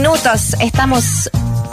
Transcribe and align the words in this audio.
minutos. 0.00 0.54
Estamos 0.60 1.30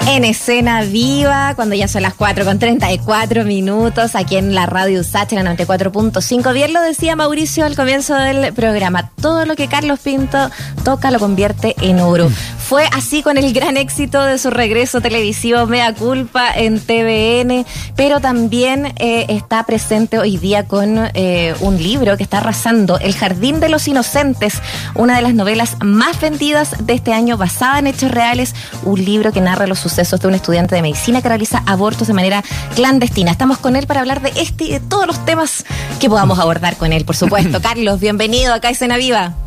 en 0.07 0.23
escena 0.23 0.83
viva, 0.83 1.55
cuando 1.55 1.75
ya 1.75 1.89
son 1.89 2.03
las 2.03 2.13
4 2.13 2.45
con 2.45 2.57
34 2.57 3.43
minutos, 3.43 4.15
aquí 4.15 4.37
en 4.37 4.55
la 4.55 4.65
radio 4.65 5.01
USACH, 5.01 5.33
en 5.33 5.43
la 5.43 5.53
94.5. 5.53 6.53
Bien 6.53 6.71
lo 6.71 6.81
decía 6.81 7.17
Mauricio 7.17 7.65
al 7.65 7.75
comienzo 7.75 8.15
del 8.15 8.53
programa, 8.53 9.11
todo 9.21 9.45
lo 9.45 9.57
que 9.57 9.67
Carlos 9.67 9.99
Pinto 9.99 10.49
toca 10.85 11.11
lo 11.11 11.19
convierte 11.19 11.75
en 11.81 11.99
oro. 11.99 12.31
Fue 12.73 12.89
así 12.91 13.21
con 13.21 13.37
el 13.37 13.53
gran 13.53 13.77
éxito 13.77 14.23
de 14.23 14.39
su 14.39 14.49
regreso 14.49 14.99
televisivo 14.99 15.67
Mea 15.67 15.93
Culpa 15.93 16.51
en 16.51 16.79
TVN, 16.79 17.67
pero 17.95 18.19
también 18.19 18.95
eh, 18.97 19.27
está 19.29 19.63
presente 19.63 20.17
hoy 20.17 20.37
día 20.37 20.67
con 20.67 20.97
eh, 21.13 21.53
un 21.59 21.77
libro 21.77 22.17
que 22.17 22.23
está 22.23 22.39
arrasando, 22.39 22.97
El 22.97 23.13
Jardín 23.13 23.59
de 23.59 23.69
los 23.69 23.87
Inocentes, 23.87 24.59
una 24.95 25.15
de 25.15 25.21
las 25.21 25.35
novelas 25.35 25.77
más 25.83 26.19
vendidas 26.19 26.83
de 26.83 26.93
este 26.93 27.13
año, 27.13 27.37
basada 27.37 27.77
en 27.77 27.85
hechos 27.85 28.09
reales, 28.09 28.55
un 28.81 29.05
libro 29.05 29.31
que 29.31 29.39
narra 29.39 29.67
los 29.67 29.77
sucesos 29.77 30.19
de 30.19 30.29
un 30.29 30.33
estudiante 30.33 30.73
de 30.73 30.81
medicina 30.81 31.21
que 31.21 31.29
realiza 31.29 31.61
abortos 31.67 32.07
de 32.07 32.15
manera 32.15 32.43
clandestina. 32.73 33.29
Estamos 33.29 33.59
con 33.59 33.75
él 33.75 33.85
para 33.85 33.99
hablar 33.99 34.19
de 34.19 34.33
este 34.41 34.63
y 34.63 34.71
de 34.71 34.79
todos 34.79 35.05
los 35.05 35.23
temas 35.25 35.63
que 35.99 36.09
podamos 36.09 36.39
abordar 36.39 36.75
con 36.77 36.91
él, 36.91 37.05
por 37.05 37.15
supuesto. 37.15 37.61
Carlos, 37.61 37.99
bienvenido 37.99 38.51
acá 38.51 38.69
a 38.69 38.71
Escena 38.71 38.97
Viva. 38.97 39.42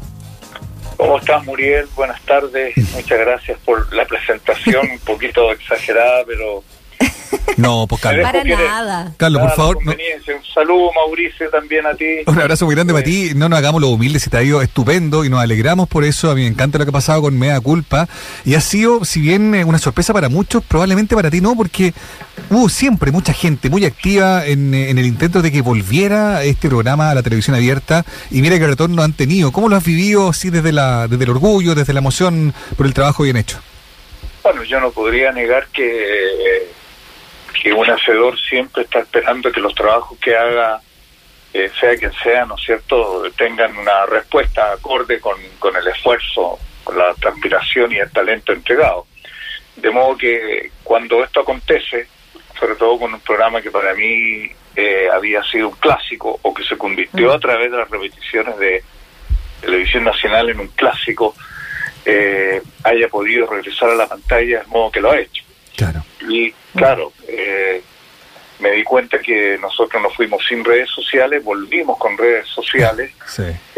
¿Cómo 0.96 1.18
estás, 1.18 1.44
Muriel? 1.44 1.86
Buenas 1.94 2.20
tardes. 2.22 2.76
Muchas 2.94 3.18
gracias 3.18 3.58
por 3.64 3.92
la 3.94 4.06
presentación, 4.06 4.90
un 4.90 4.98
poquito 5.00 5.52
exagerada, 5.52 6.24
pero 6.26 6.64
no, 7.56 7.86
pues 7.86 8.00
Carlos. 8.00 8.24
Para 8.24 8.44
nada. 8.44 9.12
Carlos, 9.16 9.42
por 9.42 9.50
favor. 9.52 9.78
Un 9.78 9.94
saludo, 10.54 10.90
Mauricio, 10.94 11.48
también 11.50 11.86
a 11.86 11.94
ti. 11.94 12.18
Un 12.26 12.40
abrazo 12.40 12.66
muy 12.66 12.74
grande 12.74 12.92
para 12.92 13.04
ti. 13.04 13.32
No 13.34 13.48
nos 13.48 13.58
hagamos 13.58 13.80
lo 13.80 13.88
humildes, 13.88 14.22
se 14.22 14.30
te 14.30 14.36
ha 14.36 14.42
ido 14.42 14.62
estupendo 14.62 15.24
y 15.24 15.30
nos 15.30 15.40
alegramos 15.40 15.88
por 15.88 16.04
eso. 16.04 16.30
A 16.30 16.34
mí 16.34 16.42
me 16.42 16.48
encanta 16.48 16.78
lo 16.78 16.84
que 16.84 16.90
ha 16.90 16.92
pasado 16.92 17.22
con 17.22 17.38
Mea 17.38 17.60
Culpa. 17.60 18.08
Y 18.44 18.54
ha 18.54 18.60
sido, 18.60 19.04
si 19.04 19.20
bien 19.20 19.54
eh, 19.54 19.64
una 19.64 19.78
sorpresa 19.78 20.12
para 20.12 20.28
muchos, 20.28 20.64
probablemente 20.64 21.14
para 21.14 21.30
ti 21.30 21.40
no, 21.40 21.54
porque 21.54 21.92
hubo 22.50 22.68
siempre 22.68 23.12
mucha 23.12 23.32
gente 23.32 23.70
muy 23.70 23.84
activa 23.84 24.46
en, 24.46 24.74
eh, 24.74 24.90
en 24.90 24.98
el 24.98 25.06
intento 25.06 25.42
de 25.42 25.50
que 25.50 25.62
volviera 25.62 26.42
este 26.44 26.68
programa 26.68 27.10
a 27.10 27.14
la 27.14 27.22
televisión 27.22 27.56
abierta. 27.56 28.04
Y 28.30 28.42
mira 28.42 28.58
qué 28.58 28.66
retorno 28.66 29.02
han 29.02 29.12
tenido. 29.12 29.52
¿Cómo 29.52 29.68
lo 29.68 29.76
has 29.76 29.84
vivido 29.84 30.30
así 30.30 30.50
desde, 30.50 30.72
la, 30.72 31.08
desde 31.08 31.24
el 31.24 31.30
orgullo, 31.30 31.74
desde 31.74 31.92
la 31.92 32.00
emoción 32.00 32.54
por 32.76 32.86
el 32.86 32.94
trabajo 32.94 33.22
bien 33.22 33.36
hecho? 33.36 33.58
Bueno, 34.42 34.62
yo 34.62 34.78
no 34.80 34.90
podría 34.92 35.32
negar 35.32 35.66
que 35.72 36.68
que 37.62 37.72
un 37.72 37.88
hacedor 37.88 38.38
siempre 38.38 38.82
está 38.82 39.00
esperando 39.00 39.50
que 39.50 39.60
los 39.60 39.74
trabajos 39.74 40.18
que 40.18 40.36
haga, 40.36 40.80
eh, 41.52 41.70
sea 41.80 41.96
quien 41.96 42.12
sea, 42.22 42.44
¿no 42.44 42.56
es 42.56 42.62
cierto?, 42.62 43.24
tengan 43.36 43.76
una 43.76 44.06
respuesta 44.06 44.72
acorde 44.72 45.20
con, 45.20 45.36
con 45.58 45.74
el 45.76 45.86
esfuerzo, 45.88 46.58
con 46.84 46.98
la 46.98 47.14
transpiración 47.14 47.92
y 47.92 47.96
el 47.96 48.10
talento 48.10 48.52
entregado. 48.52 49.06
De 49.76 49.90
modo 49.90 50.16
que 50.16 50.70
cuando 50.82 51.22
esto 51.22 51.40
acontece, 51.40 52.06
sobre 52.58 52.74
todo 52.76 52.98
con 52.98 53.12
un 53.12 53.20
programa 53.20 53.60
que 53.60 53.70
para 53.70 53.94
mí 53.94 54.50
eh, 54.74 55.08
había 55.12 55.42
sido 55.44 55.68
un 55.68 55.76
clásico 55.76 56.38
o 56.42 56.54
que 56.54 56.64
se 56.64 56.76
convirtió 56.76 57.32
a 57.32 57.38
través 57.38 57.70
de 57.70 57.78
las 57.78 57.90
repeticiones 57.90 58.58
de 58.58 58.82
televisión 59.60 60.04
nacional 60.04 60.50
en 60.50 60.60
un 60.60 60.68
clásico, 60.68 61.34
eh, 62.04 62.62
haya 62.84 63.08
podido 63.08 63.46
regresar 63.46 63.90
a 63.90 63.94
la 63.94 64.06
pantalla 64.06 64.60
de 64.60 64.66
modo 64.66 64.90
que 64.90 65.00
lo 65.00 65.10
ha 65.10 65.18
hecho. 65.18 65.42
Claro. 65.76 66.02
Y 66.28 66.52
claro, 66.74 67.12
eh, 67.28 67.45
me 68.66 68.76
di 68.76 68.84
cuenta 68.84 69.18
que 69.18 69.58
nosotros 69.58 70.02
nos 70.02 70.14
fuimos 70.14 70.44
sin 70.46 70.64
redes 70.64 70.90
sociales, 70.90 71.42
volvimos 71.44 71.98
con 71.98 72.16
redes 72.16 72.46
sociales. 72.48 73.12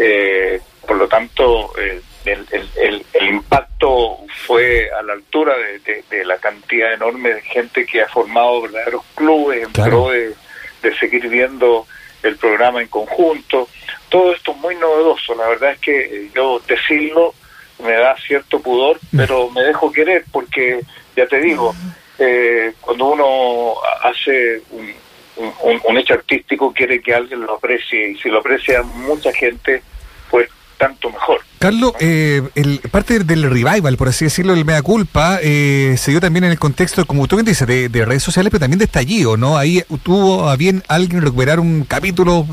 Eh, 0.00 0.60
por 0.86 0.96
lo 0.96 1.08
tanto, 1.08 1.72
eh, 1.76 2.00
el, 2.24 2.46
el, 2.50 3.04
el, 3.12 3.28
impacto 3.28 4.18
fue 4.46 4.88
a 4.90 5.02
la 5.02 5.14
altura 5.14 5.54
de, 5.84 6.24
la 6.24 6.38
cantidad 6.38 6.92
enorme 6.92 7.34
de 7.34 7.42
gente 7.42 7.84
que 7.84 8.00
ha 8.00 8.08
formado 8.08 8.62
verdaderos 8.62 9.02
clubes 9.14 9.64
en 9.64 9.72
pro 9.72 10.10
de, 10.10 10.34
de 10.82 10.98
seguir 10.98 11.28
viendo 11.28 11.86
el 12.22 12.36
programa 12.36 12.80
en 12.80 12.88
conjunto. 12.88 13.68
Todo 14.08 14.32
esto 14.32 14.52
es 14.52 14.56
muy 14.58 14.76
novedoso. 14.76 15.34
La 15.34 15.48
verdad 15.48 15.72
es 15.72 15.78
que 15.80 16.30
yo 16.34 16.62
decirlo 16.66 17.34
me 17.82 17.92
da 17.92 18.16
cierto 18.16 18.60
pudor, 18.60 18.98
mm. 19.10 19.16
pero 19.16 19.50
me 19.50 19.62
dejo 19.62 19.92
querer 19.92 20.24
porque, 20.32 20.80
ya 21.16 21.26
te 21.26 21.40
digo, 21.40 21.74
eh, 22.18 22.72
cuando 22.80 23.06
uno 23.06 23.74
hace 24.02 24.62
un, 24.70 25.80
un, 25.84 25.98
hecho 25.98 26.14
artístico 26.14 26.72
quiere 26.72 27.00
que 27.00 27.14
alguien 27.14 27.42
lo 27.42 27.54
aprecie 27.54 28.10
y 28.10 28.16
si 28.16 28.28
lo 28.28 28.38
aprecia 28.38 28.82
mucha 28.82 29.32
gente, 29.32 29.82
pues 30.30 30.48
tanto 30.76 31.10
mejor. 31.10 31.40
Carlos, 31.58 31.92
eh, 31.98 32.48
el, 32.54 32.78
parte 32.90 33.18
del 33.18 33.42
revival, 33.42 33.96
por 33.96 34.08
así 34.08 34.24
decirlo, 34.24 34.54
el 34.54 34.64
mea 34.64 34.80
culpa, 34.80 35.40
eh, 35.42 35.96
se 35.98 36.12
dio 36.12 36.20
también 36.20 36.44
en 36.44 36.52
el 36.52 36.58
contexto, 36.58 37.04
como 37.04 37.26
tú 37.26 37.34
bien 37.34 37.46
dices, 37.46 37.66
de, 37.66 38.04
redes 38.04 38.22
sociales, 38.22 38.50
pero 38.50 38.60
también 38.60 38.78
de 38.78 38.84
estallido, 38.84 39.36
¿no? 39.36 39.58
Ahí 39.58 39.82
tuvo 40.04 40.48
a 40.48 40.54
bien 40.54 40.84
alguien 40.86 41.20
recuperar 41.20 41.58
un 41.58 41.84
capítulo, 41.84 42.46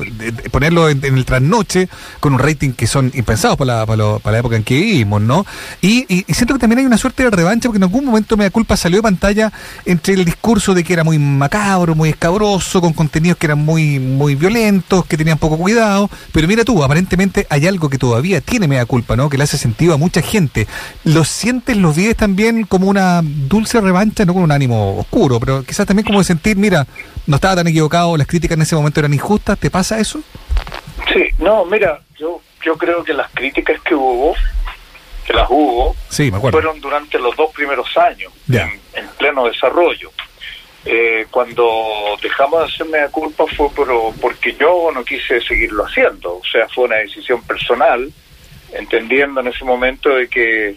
ponerlo 0.50 0.88
en, 0.88 1.04
el 1.04 1.24
trasnoche, 1.24 1.88
con 2.18 2.34
un 2.34 2.40
rating 2.40 2.72
que 2.72 2.88
son 2.88 3.12
impensados 3.14 3.56
para 3.56 3.78
la, 3.78 3.86
para, 3.86 4.32
la 4.32 4.38
época 4.38 4.56
en 4.56 4.64
que 4.64 4.74
vivimos, 4.74 5.22
¿no? 5.22 5.46
Y, 5.80 6.04
y, 6.08 6.34
siento 6.34 6.54
que 6.54 6.60
también 6.60 6.80
hay 6.80 6.86
una 6.86 6.98
suerte 6.98 7.22
de 7.22 7.30
revancha, 7.30 7.68
porque 7.68 7.78
en 7.78 7.84
algún 7.84 8.04
momento 8.04 8.36
mea 8.36 8.50
culpa 8.50 8.76
salió 8.76 8.98
de 8.98 9.02
pantalla 9.02 9.52
entre 9.84 10.14
el 10.14 10.24
discurso 10.24 10.74
de 10.74 10.82
que 10.82 10.92
era 10.92 11.04
muy 11.04 11.18
macabro, 11.18 11.94
muy 11.94 12.08
escabroso, 12.08 12.80
con 12.80 12.92
contenidos 12.92 13.38
que 13.38 13.46
eran 13.46 13.64
muy, 13.64 14.00
muy 14.00 14.34
violentos, 14.34 15.06
que 15.06 15.16
tenían 15.16 15.38
poco 15.38 15.56
cuidado, 15.56 16.10
pero 16.32 16.48
mira 16.48 16.64
tú, 16.64 16.82
aparentemente 16.82 17.46
hay 17.50 17.68
algo 17.68 17.88
que 17.88 17.98
todavía 17.98 18.40
tiene 18.40 18.66
mea 18.66 18.84
culpa 18.84 18.95
¿no? 19.16 19.28
Que 19.28 19.36
le 19.36 19.44
hace 19.44 19.58
sentido 19.58 19.94
a 19.94 19.96
mucha 19.96 20.22
gente. 20.22 20.66
¿Lo 21.04 21.24
sientes, 21.24 21.76
los 21.76 21.94
vives 21.94 22.16
también 22.16 22.64
como 22.64 22.88
una 22.88 23.20
dulce 23.22 23.80
revancha, 23.80 24.24
no 24.24 24.34
con 24.34 24.42
un 24.42 24.52
ánimo 24.52 24.98
oscuro, 24.98 25.38
pero 25.40 25.62
quizás 25.62 25.86
también 25.86 26.06
como 26.06 26.18
de 26.18 26.24
sentir, 26.24 26.56
mira, 26.56 26.86
no 27.26 27.36
estaba 27.36 27.56
tan 27.56 27.66
equivocado, 27.66 28.16
las 28.16 28.26
críticas 28.26 28.56
en 28.56 28.62
ese 28.62 28.76
momento 28.76 29.00
eran 29.00 29.14
injustas, 29.14 29.58
¿te 29.58 29.70
pasa 29.70 29.98
eso? 29.98 30.20
Sí, 31.12 31.28
no, 31.38 31.64
mira, 31.64 32.00
yo, 32.18 32.40
yo 32.64 32.76
creo 32.76 33.04
que 33.04 33.12
las 33.12 33.30
críticas 33.32 33.80
que 33.82 33.94
hubo, 33.94 34.34
que 35.26 35.32
las 35.32 35.46
hubo, 35.50 35.94
fueron 36.50 36.80
durante 36.80 37.18
los 37.18 37.36
dos 37.36 37.52
primeros 37.52 37.96
años, 37.96 38.32
en, 38.48 39.08
pleno 39.18 39.46
desarrollo. 39.46 40.10
Eh, 40.84 41.26
cuando 41.32 42.16
dejamos 42.22 42.60
de 42.60 42.66
hacerme 42.66 42.98
la 42.98 43.08
culpa 43.08 43.44
fue 43.56 43.68
porque 44.20 44.54
yo 44.54 44.90
no 44.94 45.04
quise 45.04 45.40
seguirlo 45.40 45.84
haciendo, 45.84 46.36
o 46.36 46.42
sea, 46.44 46.68
fue 46.68 46.84
una 46.84 46.96
decisión 46.96 47.42
personal 47.42 48.12
entendiendo 48.78 49.40
en 49.40 49.48
ese 49.48 49.64
momento 49.64 50.10
de 50.10 50.28
que 50.28 50.76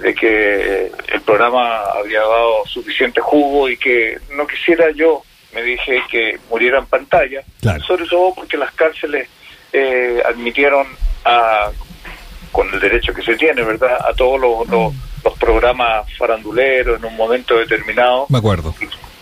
de 0.00 0.14
que 0.14 0.92
el 1.12 1.20
programa 1.22 1.80
había 1.98 2.20
dado 2.20 2.66
suficiente 2.66 3.20
jugo 3.20 3.68
y 3.68 3.76
que 3.76 4.18
no 4.36 4.46
quisiera 4.46 4.90
yo, 4.90 5.22
me 5.54 5.62
dije, 5.62 6.02
que 6.10 6.38
muriera 6.50 6.78
en 6.78 6.86
pantalla, 6.86 7.42
sobre 7.86 8.06
todo 8.06 8.34
porque 8.34 8.56
las 8.56 8.72
cárceles 8.72 9.28
eh, 9.72 10.20
admitieron 10.26 10.86
a, 11.24 11.70
con 12.52 12.72
el 12.74 12.80
derecho 12.80 13.14
que 13.14 13.22
se 13.22 13.36
tiene, 13.36 13.62
¿verdad?, 13.62 13.96
a 14.06 14.12
todos 14.12 14.40
los, 14.40 14.68
los, 14.68 14.92
programas 15.40 16.06
faranduleros 16.16 16.98
en 16.98 17.04
un 17.04 17.16
momento 17.16 17.56
determinado. 17.58 18.26
Me 18.28 18.38
acuerdo. 18.38 18.74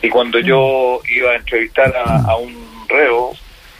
Y, 0.03 0.09
cuando 0.11 0.39
yo 0.39 1.01
iba 1.09 1.31
a 1.31 1.37
entrevistar 1.37 1.95
a 1.97 2.37
un 2.37 2.87
reo, 2.89 3.33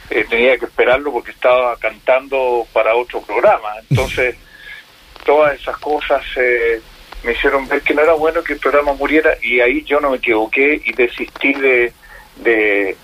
eh, 0.09 0.25
tenía 0.29 0.57
que 0.57 0.65
esperarlo 0.65 1.11
porque 1.11 1.31
estaba 1.31 1.75
cantando 1.77 2.67
para 2.73 2.95
otro 2.95 3.21
programa. 3.21 3.69
Entonces, 3.89 4.35
todas 5.25 5.59
esas 5.59 5.77
cosas 5.77 6.23
eh, 6.37 6.81
me 7.23 7.31
hicieron 7.31 7.67
ver 7.67 7.81
que 7.81 7.93
no 7.93 8.01
era 8.01 8.13
bueno 8.13 8.43
que 8.43 8.53
el 8.53 8.59
programa 8.59 8.93
muriera 8.93 9.35
y 9.41 9.59
ahí 9.59 9.83
yo 9.83 9.99
no 9.99 10.11
me 10.11 10.17
equivoqué 10.17 10.81
y 10.85 10.93
desistí 10.93 11.53
de, 11.53 11.93
de, 12.37 12.95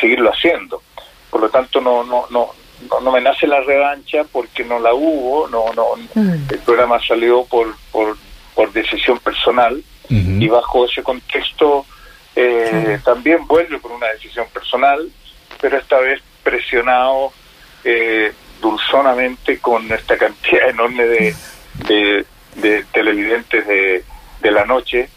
seguirlo 0.00 0.30
haciendo. 0.30 0.82
Por 1.30 1.42
lo 1.42 1.50
tanto, 1.50 1.80
no, 1.80 2.02
no, 2.04 2.26
no, 2.30 2.50
no, 3.00 3.12
me 3.12 3.20
nace 3.20 3.46
la 3.46 3.60
revancha 3.60 4.24
porque 4.24 4.64
no 4.64 4.78
la 4.78 4.94
hubo, 4.94 5.48
no, 5.48 5.72
no, 5.74 5.96
mm. 6.14 6.50
el 6.50 6.58
programa 6.60 6.98
salió 7.06 7.44
por, 7.44 7.74
por, 7.90 8.16
por 8.54 8.72
decisión 8.72 9.18
personal 9.18 9.82
y 10.08 10.46
bajo 10.46 10.84
ese 10.84 11.02
contexto 11.02 11.86
eh, 12.36 12.98
también 13.02 13.46
vuelve 13.46 13.78
por 13.78 13.92
una 13.92 14.08
decisión 14.08 14.46
personal 14.52 15.10
pero 15.62 15.78
esta 15.78 15.98
vez 15.98 16.20
presionado 16.42 17.32
eh, 17.84 18.32
dulzonamente 18.60 19.58
con 19.58 19.90
esta 19.92 20.16
cantidad 20.16 20.68
enorme 20.70 21.04
de, 21.04 21.34
de, 22.54 22.84
televidentes 22.92 23.66
de, 23.66 24.04
de 24.40 24.50
la 24.50 24.64
noche, 24.64 25.08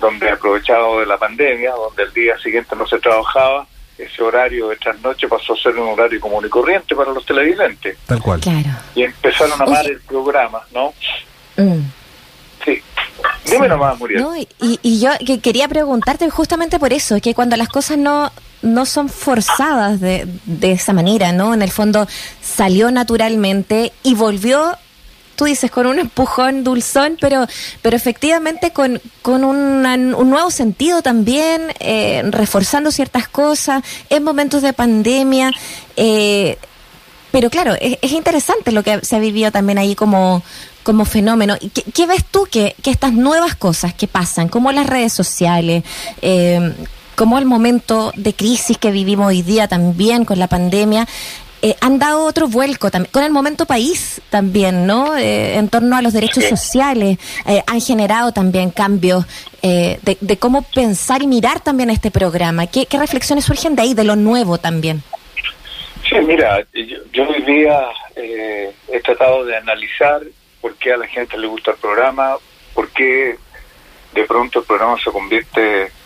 donde 0.00 0.30
aprovechado 0.30 1.00
de 1.00 1.06
la 1.06 1.18
pandemia, 1.18 1.72
donde 1.72 2.02
el 2.02 2.12
día 2.12 2.38
siguiente 2.38 2.74
no 2.76 2.86
se 2.86 2.98
trabajaba, 2.98 3.66
ese 3.98 4.22
horario 4.22 4.68
de 4.68 4.76
trasnoche 4.76 5.26
pasó 5.26 5.54
a 5.54 5.56
ser 5.56 5.76
un 5.76 5.88
horario 5.88 6.20
común 6.20 6.46
y 6.46 6.48
corriente 6.48 6.94
para 6.94 7.12
los 7.12 7.26
televidentes. 7.26 7.98
Tal 8.06 8.22
cual. 8.22 8.40
Y 8.94 9.02
empezaron 9.02 9.60
a 9.60 9.64
amar 9.64 9.86
el 9.86 10.00
programa, 10.02 10.60
¿no? 10.72 10.94
Mm. 11.56 11.80
Sí. 12.64 12.82
Dime 13.44 13.66
nomás, 13.66 13.98
Muriel. 13.98 14.24
y, 14.60 14.78
y, 14.82 15.00
yo 15.00 15.10
que 15.26 15.40
quería 15.40 15.66
preguntarte 15.66 16.28
justamente 16.30 16.78
por 16.78 16.92
eso, 16.92 17.20
que 17.20 17.34
cuando 17.34 17.56
las 17.56 17.68
cosas 17.68 17.98
no, 17.98 18.30
no 18.62 18.86
son 18.86 19.08
forzadas 19.08 20.00
de, 20.00 20.26
de 20.44 20.72
esa 20.72 20.92
manera, 20.92 21.32
¿no? 21.32 21.54
En 21.54 21.62
el 21.62 21.70
fondo 21.70 22.06
salió 22.42 22.90
naturalmente 22.90 23.92
y 24.02 24.14
volvió 24.14 24.76
tú 25.38 25.44
dices, 25.44 25.70
con 25.70 25.86
un 25.86 26.00
empujón 26.00 26.64
dulzón, 26.64 27.16
pero, 27.20 27.46
pero 27.80 27.96
efectivamente 27.96 28.72
con, 28.72 29.00
con 29.22 29.44
un 29.44 29.82
nuevo 30.10 30.50
sentido 30.50 31.00
también, 31.00 31.72
eh, 31.78 32.24
reforzando 32.30 32.90
ciertas 32.90 33.28
cosas 33.28 33.84
en 34.10 34.24
momentos 34.24 34.62
de 34.62 34.72
pandemia. 34.72 35.52
Eh, 35.96 36.58
pero 37.30 37.50
claro, 37.50 37.74
es, 37.80 38.10
interesante 38.10 38.72
lo 38.72 38.82
que 38.82 39.04
se 39.04 39.14
ha 39.14 39.20
vivido 39.20 39.52
también 39.52 39.78
ahí 39.78 39.94
como, 39.94 40.42
como 40.82 41.04
fenómeno. 41.04 41.56
¿Qué, 41.72 41.84
¿Qué, 41.84 42.06
ves 42.06 42.24
tú 42.28 42.48
que, 42.50 42.74
que, 42.82 42.90
estas 42.90 43.12
nuevas 43.12 43.54
cosas 43.54 43.94
que 43.94 44.08
pasan, 44.08 44.48
como 44.48 44.72
las 44.72 44.88
redes 44.88 45.12
sociales, 45.12 45.84
eh, 46.20 46.74
como 47.18 47.36
el 47.36 47.46
momento 47.46 48.12
de 48.14 48.32
crisis 48.32 48.78
que 48.78 48.92
vivimos 48.92 49.26
hoy 49.26 49.42
día 49.42 49.66
también 49.66 50.24
con 50.24 50.38
la 50.38 50.46
pandemia, 50.46 51.04
eh, 51.62 51.74
han 51.80 51.98
dado 51.98 52.24
otro 52.24 52.46
vuelco 52.46 52.92
también, 52.92 53.10
con 53.10 53.24
el 53.24 53.32
momento 53.32 53.66
país 53.66 54.22
también, 54.30 54.86
¿no? 54.86 55.16
Eh, 55.16 55.56
en 55.56 55.68
torno 55.68 55.96
a 55.96 56.02
los 56.02 56.12
derechos 56.12 56.44
sociales, 56.44 57.18
eh, 57.44 57.60
han 57.66 57.80
generado 57.80 58.30
también 58.30 58.70
cambios 58.70 59.26
de, 59.60 60.36
cómo 60.38 60.62
pensar 60.62 61.20
y 61.20 61.26
mirar 61.26 61.58
también 61.58 61.90
este 61.90 62.12
programa. 62.12 62.68
¿Qué, 62.68 62.86
reflexiones 62.92 63.46
surgen 63.46 63.74
de 63.74 63.82
ahí, 63.82 63.94
de 63.94 64.04
lo 64.04 64.14
nuevo 64.14 64.58
también? 64.58 65.02
Sí, 66.08 66.14
mira, 66.24 66.64
yo, 67.12 67.28
hoy 67.28 67.42
día 67.42 67.82
he 68.14 69.00
tratado 69.02 69.44
de 69.44 69.56
analizar 69.56 70.22
por 70.60 70.76
qué 70.76 70.92
a 70.92 70.96
la 70.96 71.08
gente 71.08 71.36
le 71.36 71.48
gusta 71.48 71.72
el 71.72 71.78
programa, 71.78 72.36
por 72.74 72.88
qué 72.90 73.36
de 74.14 74.24
pronto 74.24 74.60
el 74.60 74.64
programa 74.64 74.96
se 75.02 75.10
convierte 75.10 75.97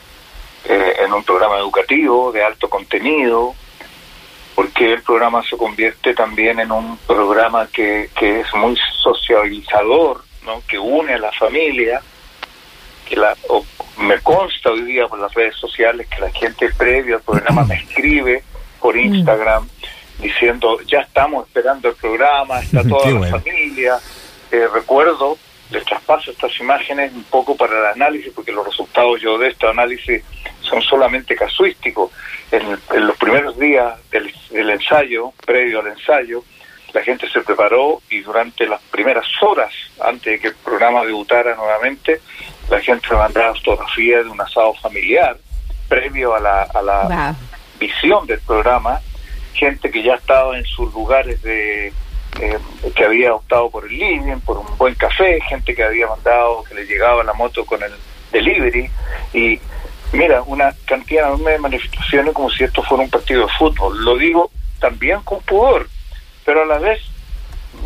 en 0.64 1.12
un 1.12 1.24
programa 1.24 1.58
educativo 1.58 2.32
de 2.32 2.42
alto 2.42 2.68
contenido, 2.68 3.54
porque 4.54 4.92
el 4.92 5.02
programa 5.02 5.42
se 5.42 5.56
convierte 5.56 6.14
también 6.14 6.60
en 6.60 6.70
un 6.70 6.96
programa 6.98 7.66
que, 7.72 8.10
que 8.14 8.40
es 8.40 8.54
muy 8.54 8.78
socializador, 9.02 10.22
¿no? 10.44 10.62
que 10.68 10.78
une 10.78 11.14
a 11.14 11.18
la 11.18 11.32
familia, 11.32 12.00
que 13.08 13.16
la, 13.16 13.36
me 13.98 14.18
consta 14.20 14.70
hoy 14.70 14.82
día 14.82 15.06
por 15.08 15.18
las 15.18 15.32
redes 15.34 15.56
sociales 15.56 16.06
que 16.08 16.20
la 16.20 16.30
gente 16.30 16.68
previo 16.76 17.16
al 17.16 17.22
programa 17.22 17.64
me 17.64 17.76
escribe 17.76 18.42
por 18.80 18.94
mm. 18.94 19.14
Instagram 19.14 19.68
diciendo 20.18 20.78
ya 20.86 21.00
estamos 21.00 21.46
esperando 21.46 21.88
el 21.88 21.94
programa, 21.96 22.60
está 22.60 22.82
toda 22.88 23.10
la 23.10 23.26
familia. 23.26 23.98
Eh, 24.50 24.66
recuerdo, 24.72 25.38
les 25.70 25.84
traspaso 25.84 26.30
estas 26.30 26.58
imágenes 26.60 27.12
un 27.12 27.24
poco 27.24 27.56
para 27.56 27.78
el 27.78 27.86
análisis, 27.86 28.32
porque 28.34 28.52
los 28.52 28.66
resultados 28.66 29.20
yo 29.20 29.38
de 29.38 29.48
este 29.48 29.66
análisis 29.66 30.22
son 30.72 30.82
solamente 30.82 31.36
casuísticos. 31.36 32.10
En, 32.50 32.78
los 33.06 33.16
primeros 33.18 33.58
días 33.58 33.98
del, 34.10 34.70
ensayo, 34.70 35.32
previo 35.44 35.80
al 35.80 35.88
ensayo, 35.88 36.42
la 36.94 37.02
gente 37.02 37.28
se 37.28 37.40
preparó 37.40 38.00
y 38.08 38.20
durante 38.20 38.66
las 38.66 38.80
primeras 38.90 39.26
horas, 39.42 39.70
antes 40.00 40.32
de 40.32 40.38
que 40.38 40.48
el 40.48 40.54
programa 40.54 41.04
debutara 41.04 41.54
nuevamente, 41.54 42.20
la 42.70 42.80
gente 42.80 43.14
mandaba 43.14 43.54
fotografías 43.54 44.24
de 44.24 44.30
un 44.30 44.40
asado 44.40 44.72
familiar, 44.74 45.36
previo 45.88 46.34
a 46.34 46.40
la, 46.40 46.62
a 46.62 46.82
la 46.82 47.36
visión 47.78 48.26
del 48.26 48.40
programa, 48.40 49.00
gente 49.52 49.90
que 49.90 50.02
ya 50.02 50.14
estaba 50.14 50.56
en 50.56 50.64
sus 50.64 50.92
lugares 50.94 51.42
de 51.42 51.92
eh, 52.40 52.58
que 52.94 53.04
había 53.04 53.34
optado 53.34 53.68
por 53.68 53.84
el 53.84 53.98
living, 53.98 54.40
por 54.40 54.56
un 54.56 54.78
buen 54.78 54.94
café, 54.94 55.38
gente 55.42 55.74
que 55.74 55.84
había 55.84 56.06
mandado, 56.06 56.64
que 56.64 56.74
le 56.74 56.86
llegaba 56.86 57.22
la 57.22 57.34
moto 57.34 57.66
con 57.66 57.82
el 57.82 57.92
delivery 58.32 58.90
y 59.34 59.60
Mira, 60.12 60.42
una 60.42 60.74
cantidad 60.84 61.28
enorme 61.28 61.52
de 61.52 61.58
manifestaciones 61.58 62.34
como 62.34 62.50
si 62.50 62.64
esto 62.64 62.82
fuera 62.82 63.04
un 63.04 63.10
partido 63.10 63.46
de 63.46 63.52
fútbol. 63.54 64.04
Lo 64.04 64.16
digo 64.16 64.50
también 64.78 65.20
con 65.22 65.40
pudor, 65.40 65.88
pero 66.44 66.62
a 66.62 66.66
la 66.66 66.78
vez 66.78 67.00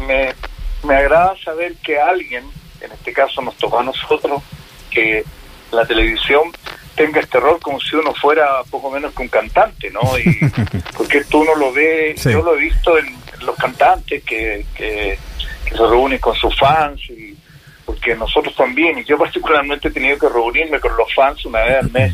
me, 0.07 0.35
me 0.83 0.97
agrada 0.97 1.35
saber 1.45 1.77
que 1.77 2.01
alguien, 2.01 2.45
en 2.81 2.93
este 2.93 3.13
caso 3.13 3.41
nos 3.43 3.57
tocó 3.57 3.79
a 3.79 3.85
nosotros, 3.85 4.43
que 4.91 5.25
la 5.71 5.87
televisión 5.87 6.51
tenga 6.97 7.21
este 7.21 7.39
rol 7.39 7.61
como 7.61 7.79
si 7.79 7.95
uno 7.95 8.15
fuera 8.15 8.63
poco 8.71 8.91
menos 8.91 9.13
que 9.13 9.23
un 9.23 9.29
cantante, 9.29 9.91
¿no? 9.91 10.01
Y 10.19 10.41
porque 10.97 11.19
esto 11.19 11.39
uno 11.39 11.55
lo 11.55 11.73
ve, 11.73 12.17
yo 12.25 12.43
lo 12.43 12.57
he 12.57 12.61
visto 12.61 12.99
en, 12.99 13.15
los 13.43 13.55
cantantes 13.57 14.25
que, 14.25 14.65
que, 14.75 15.19
que, 15.65 15.71
se 15.71 15.77
reúnen 15.77 16.19
con 16.19 16.35
sus 16.35 16.59
fans 16.59 16.99
y 17.11 17.36
porque 17.87 18.15
nosotros 18.17 18.55
también, 18.57 18.99
y 18.99 19.05
yo 19.05 19.17
particularmente 19.17 19.89
he 19.89 19.91
tenido 19.93 20.19
que 20.19 20.29
reunirme 20.29 20.81
con 20.81 20.95
los 20.97 21.15
fans 21.15 21.47
una 21.47 21.63
vez 21.63 21.77
al 21.79 21.91
mes, 21.93 22.13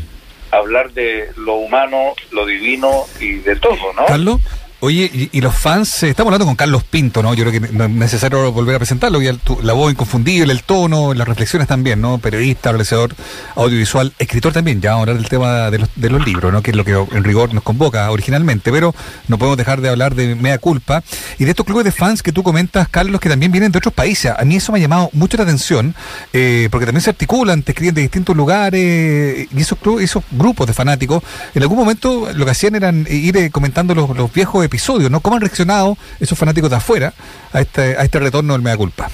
hablar 0.51 0.91
de 0.91 1.31
lo 1.35 1.55
humano, 1.55 2.13
lo 2.31 2.45
divino 2.45 3.05
y 3.19 3.33
de 3.39 3.55
todo, 3.55 3.91
¿no? 3.93 4.05
Carlos, 4.05 4.39
Oye, 4.85 5.29
y, 5.31 5.39
los 5.39 5.55
fans, 5.55 6.03
eh, 6.03 6.09
estamos 6.09 6.27
hablando 6.27 6.45
con 6.45 6.57
Carlos 6.57 6.83
Pinto, 6.83 7.23
¿no? 7.23 7.33
Yo 7.33 7.45
creo 7.45 7.61
que 7.61 7.71
no 7.71 7.85
es 7.85 7.89
necesario 7.89 8.51
volver 8.51 8.75
a 8.75 8.79
presentarlo, 8.79 9.21
ya 9.21 9.33
la 9.61 9.71
voz 9.71 9.93
inconfundible, 9.93 10.51
el 10.51 10.63
tono, 10.63 11.13
las 11.13 11.25
reflexiones 11.25 11.69
también, 11.69 12.01
¿no? 12.01 12.17
Periodista, 12.17 12.71
realizador 12.71 13.15
audiovisual, 13.55 14.11
escritor 14.19 14.51
también, 14.51 14.81
ya 14.81 14.89
vamos 14.89 15.07
a 15.07 15.11
hablar 15.11 15.21
del 15.21 15.29
tema 15.29 15.71
de 15.71 15.77
los, 15.77 15.89
de 15.95 16.09
los 16.09 16.25
libros, 16.25 16.51
¿no? 16.51 16.61
Que 16.61 16.71
es 16.71 16.75
lo 16.75 16.83
que 16.83 16.91
en 16.91 17.23
rigor 17.23 17.53
nos 17.53 17.63
convoca 17.63 18.11
originalmente, 18.11 18.73
pero 18.73 18.93
no 19.29 19.37
podemos 19.37 19.55
dejar 19.55 19.79
de 19.79 19.87
hablar 19.87 20.15
de 20.15 20.35
Mea 20.35 20.57
Culpa 20.57 21.01
y 21.39 21.45
de 21.45 21.51
estos 21.51 21.65
clubes 21.65 21.85
de 21.85 21.93
fans 21.93 22.21
que 22.21 22.33
tú 22.33 22.43
comentas, 22.43 22.89
Carlos, 22.89 23.21
que 23.21 23.29
también 23.29 23.53
vienen 23.53 23.71
de 23.71 23.77
otros 23.77 23.93
países. 23.93 24.33
A 24.37 24.43
mí 24.43 24.57
eso 24.57 24.73
me 24.73 24.79
ha 24.79 24.81
llamado 24.81 25.09
mucho 25.13 25.37
la 25.37 25.43
atención, 25.43 25.95
eh, 26.33 26.67
porque 26.69 26.85
también 26.85 27.03
se 27.03 27.11
articulan, 27.11 27.63
te 27.63 27.71
escriben 27.71 27.95
de 27.95 28.01
distintos 28.01 28.35
lugares, 28.35 29.47
y 29.49 29.61
esos, 29.61 29.79
esos 30.01 30.25
grupos 30.29 30.67
de 30.67 30.73
fanáticos, 30.73 31.23
en 31.55 31.61
algún 31.61 31.77
momento 31.77 32.27
lo 32.33 32.43
que 32.43 32.51
hacían 32.51 32.75
eran 32.75 33.07
ir 33.09 33.37
eh, 33.37 33.49
comentando 33.49 33.95
los 33.95 34.33
viejos 34.33 34.72
episodio, 34.73 35.07
¿no? 35.07 35.19
¿Cómo 35.19 35.35
han 35.35 35.41
reaccionado 35.41 35.95
esos 36.19 36.35
fanáticos 36.35 36.67
de 36.71 36.77
afuera 36.77 37.13
a 37.53 37.61
este, 37.61 37.95
a 37.95 38.01
este 38.01 38.17
retorno 38.17 38.53
del 38.53 38.63
Mea 38.63 38.75
Culpa? 38.75 39.07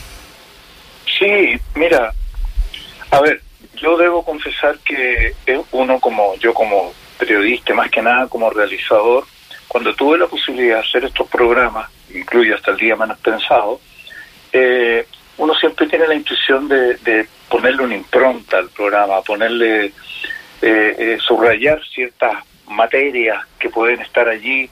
Sí, 1.20 1.60
mira, 1.76 2.14
a 3.12 3.20
ver, 3.20 3.42
yo 3.76 3.98
debo 3.98 4.24
confesar 4.24 4.80
que 4.86 5.34
uno 5.74 6.00
como 6.00 6.36
yo 6.38 6.54
como 6.54 6.94
periodista, 7.18 7.74
más 7.74 7.92
que 7.92 8.02
nada 8.02 8.28
como 8.28 8.50
realizador, 8.50 9.26
cuando 9.68 9.94
tuve 9.96 10.18
la 10.18 10.28
posibilidad 10.28 10.76
de 10.76 10.88
hacer 10.88 11.04
estos 11.04 11.28
programas, 11.28 11.90
incluye 12.14 12.54
hasta 12.54 12.72
el 12.72 12.78
día 12.78 12.96
menos 12.96 13.20
pensado, 13.20 13.82
eh, 14.54 15.06
uno 15.38 15.54
siempre 15.56 15.88
tiene 15.88 16.08
la 16.08 16.16
intuición 16.16 16.70
de, 16.70 17.28
ponerle 17.50 17.84
una 17.84 17.96
impronta 17.96 18.60
al 18.60 18.70
programa, 18.70 19.22
ponerle, 19.24 19.88
eh, 19.88 19.92
eh, 20.62 21.18
subrayar 21.20 21.82
ciertas 21.94 22.46
materias 22.70 23.46
que 23.60 23.70
pueden 23.70 24.00
estar 24.00 24.30
allí 24.30 24.70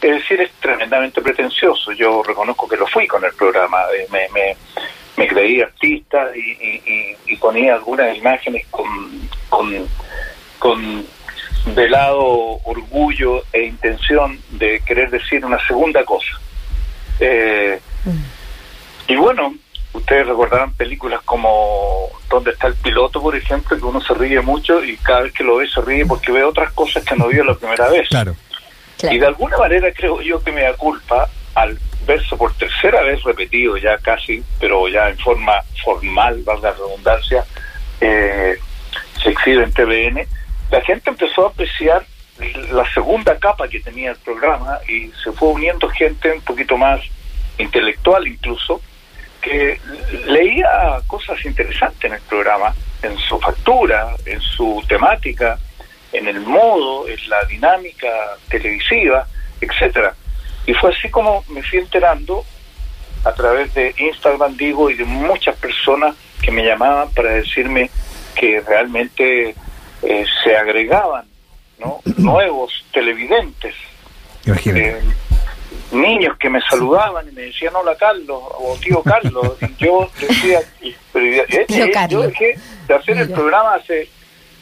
es 0.00 0.12
decir, 0.12 0.40
es 0.40 0.52
tremendamente 0.60 1.20
pretencioso. 1.20 1.92
Yo 1.92 2.22
reconozco 2.22 2.68
que 2.68 2.76
lo 2.76 2.86
fui 2.86 3.06
con 3.06 3.24
el 3.24 3.32
programa. 3.32 3.78
Eh, 3.96 4.06
me, 4.10 4.28
me, 5.16 5.26
creí 5.26 5.60
artista 5.60 6.30
y, 6.34 7.36
ponía 7.36 7.74
algunas 7.74 8.16
imágenes 8.16 8.66
con, 8.70 8.86
con, 9.48 9.88
con 10.58 11.06
velado 11.74 12.58
orgullo 12.64 13.42
e 13.52 13.64
intención 13.64 14.40
de 14.50 14.80
querer 14.80 15.10
decir 15.10 15.44
una 15.44 15.64
segunda 15.66 16.04
cosa. 16.04 16.40
Eh, 17.20 17.80
y 19.08 19.16
bueno, 19.16 19.54
ustedes 19.92 20.26
recordarán 20.26 20.72
películas 20.74 21.20
como 21.24 22.10
Donde 22.28 22.52
está 22.52 22.68
el 22.68 22.74
piloto, 22.74 23.20
por 23.20 23.34
ejemplo, 23.34 23.76
que 23.76 23.84
uno 23.84 24.00
se 24.00 24.14
ríe 24.14 24.40
mucho 24.40 24.84
y 24.84 24.96
cada 24.98 25.22
vez 25.22 25.32
que 25.32 25.44
lo 25.44 25.56
ve 25.56 25.68
se 25.68 25.80
ríe 25.80 26.06
porque 26.06 26.30
ve 26.30 26.44
otras 26.44 26.72
cosas 26.72 27.04
que 27.04 27.16
no 27.16 27.28
vio 27.28 27.42
la 27.42 27.54
primera 27.54 27.88
vez. 27.88 28.08
Claro. 28.08 28.36
Y 29.02 29.18
de 29.18 29.26
alguna 29.26 29.56
manera 29.58 29.92
creo 29.92 30.20
yo 30.20 30.42
que 30.42 30.52
me 30.52 30.62
da 30.62 30.74
culpa 30.74 31.28
al 31.54 31.78
verso 32.06 32.36
por 32.36 32.54
tercera 32.54 33.02
vez 33.02 33.22
repetido 33.22 33.76
ya 33.76 33.98
casi, 33.98 34.42
pero 34.58 34.88
ya 34.88 35.08
en 35.08 35.18
forma 35.18 35.62
formal, 35.84 36.42
valga 36.42 36.70
la 36.70 36.74
redundancia, 36.74 37.44
eh, 38.00 38.56
se 39.22 39.30
exhibe 39.30 39.64
en 39.64 39.72
TVN, 39.72 40.26
la 40.70 40.80
gente 40.82 41.10
empezó 41.10 41.46
a 41.46 41.50
apreciar 41.50 42.04
la 42.72 42.90
segunda 42.92 43.36
capa 43.38 43.68
que 43.68 43.80
tenía 43.80 44.12
el 44.12 44.16
programa 44.18 44.78
y 44.88 45.10
se 45.22 45.32
fue 45.32 45.48
uniendo 45.48 45.88
gente 45.88 46.32
un 46.32 46.40
poquito 46.42 46.76
más 46.76 47.00
intelectual 47.58 48.26
incluso, 48.26 48.80
que 49.40 49.80
leía 50.26 51.00
cosas 51.06 51.44
interesantes 51.44 52.04
en 52.04 52.14
el 52.14 52.22
programa, 52.22 52.74
en 53.02 53.16
su 53.18 53.38
factura, 53.38 54.14
en 54.24 54.40
su 54.40 54.82
temática, 54.88 55.58
en 56.12 56.28
el 56.28 56.40
modo, 56.40 57.08
en 57.08 57.18
la 57.28 57.42
dinámica 57.44 58.08
televisiva, 58.48 59.26
etcétera. 59.60 60.14
Y 60.66 60.74
fue 60.74 60.90
así 60.90 61.08
como 61.10 61.44
me 61.48 61.62
fui 61.62 61.78
enterando 61.78 62.44
a 63.24 63.32
través 63.32 63.72
de 63.74 63.94
Instagram, 63.98 64.56
digo, 64.56 64.90
y 64.90 64.94
de 64.94 65.04
muchas 65.04 65.56
personas 65.56 66.14
que 66.42 66.50
me 66.50 66.64
llamaban 66.64 67.10
para 67.10 67.32
decirme 67.32 67.90
que 68.34 68.60
realmente 68.60 69.54
eh, 70.02 70.24
se 70.44 70.56
agregaban 70.56 71.26
¿no? 71.78 72.00
nuevos 72.16 72.84
televidentes, 72.92 73.74
eh, 74.46 75.00
niños 75.92 76.36
que 76.38 76.48
me 76.48 76.60
saludaban 76.62 77.28
y 77.28 77.32
me 77.32 77.42
decían 77.42 77.74
hola 77.74 77.96
Carlos 77.96 78.42
o 78.58 78.76
tío 78.80 79.02
Carlos. 79.02 79.56
y 79.62 79.84
yo 79.84 80.10
decía, 80.20 80.60
eh, 81.14 81.66
yo 82.08 82.22
dejé 82.22 82.58
de 82.86 82.94
hacer 82.94 83.18
el 83.18 83.30
programa 83.30 83.74
hace 83.74 84.08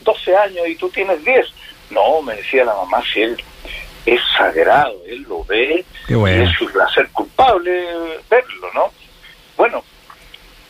12 0.07 0.37
años 0.37 0.67
y 0.69 0.77
tú 0.77 0.89
tienes 0.89 1.23
10. 1.23 1.47
No, 1.91 2.23
me 2.23 2.35
decía 2.37 2.65
la 2.65 2.75
mamá, 2.75 3.03
si 3.13 3.21
él 3.21 3.37
es 4.07 4.21
sagrado, 4.39 5.03
él 5.07 5.27
lo 5.29 5.45
ve, 5.45 5.85
y 6.09 6.15
es 6.15 6.51
su 6.57 6.67
placer 6.73 7.09
culpable 7.13 7.73
verlo, 8.31 8.69
¿no? 8.73 8.91
Bueno, 9.57 9.83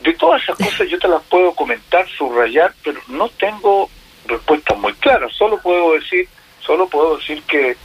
de 0.01 0.13
todas 0.15 0.43
esas 0.43 0.57
cosas 0.57 0.89
yo 0.89 0.99
te 0.99 1.09
las 1.09 1.23
puedo 1.25 1.53
comentar, 1.53 2.07
subrayar, 2.09 2.75
pero 2.83 3.01
no 3.09 3.29
tengo 3.31 3.89
respuestas 4.27 4.79
muy 4.79 4.93
claras. 4.95 5.33
Solo 5.33 5.61
puedo 5.61 5.93
decir, 5.95 6.29
solo 6.61 6.89
puedo 6.89 7.19
decir 7.19 7.43
que, 7.43 7.77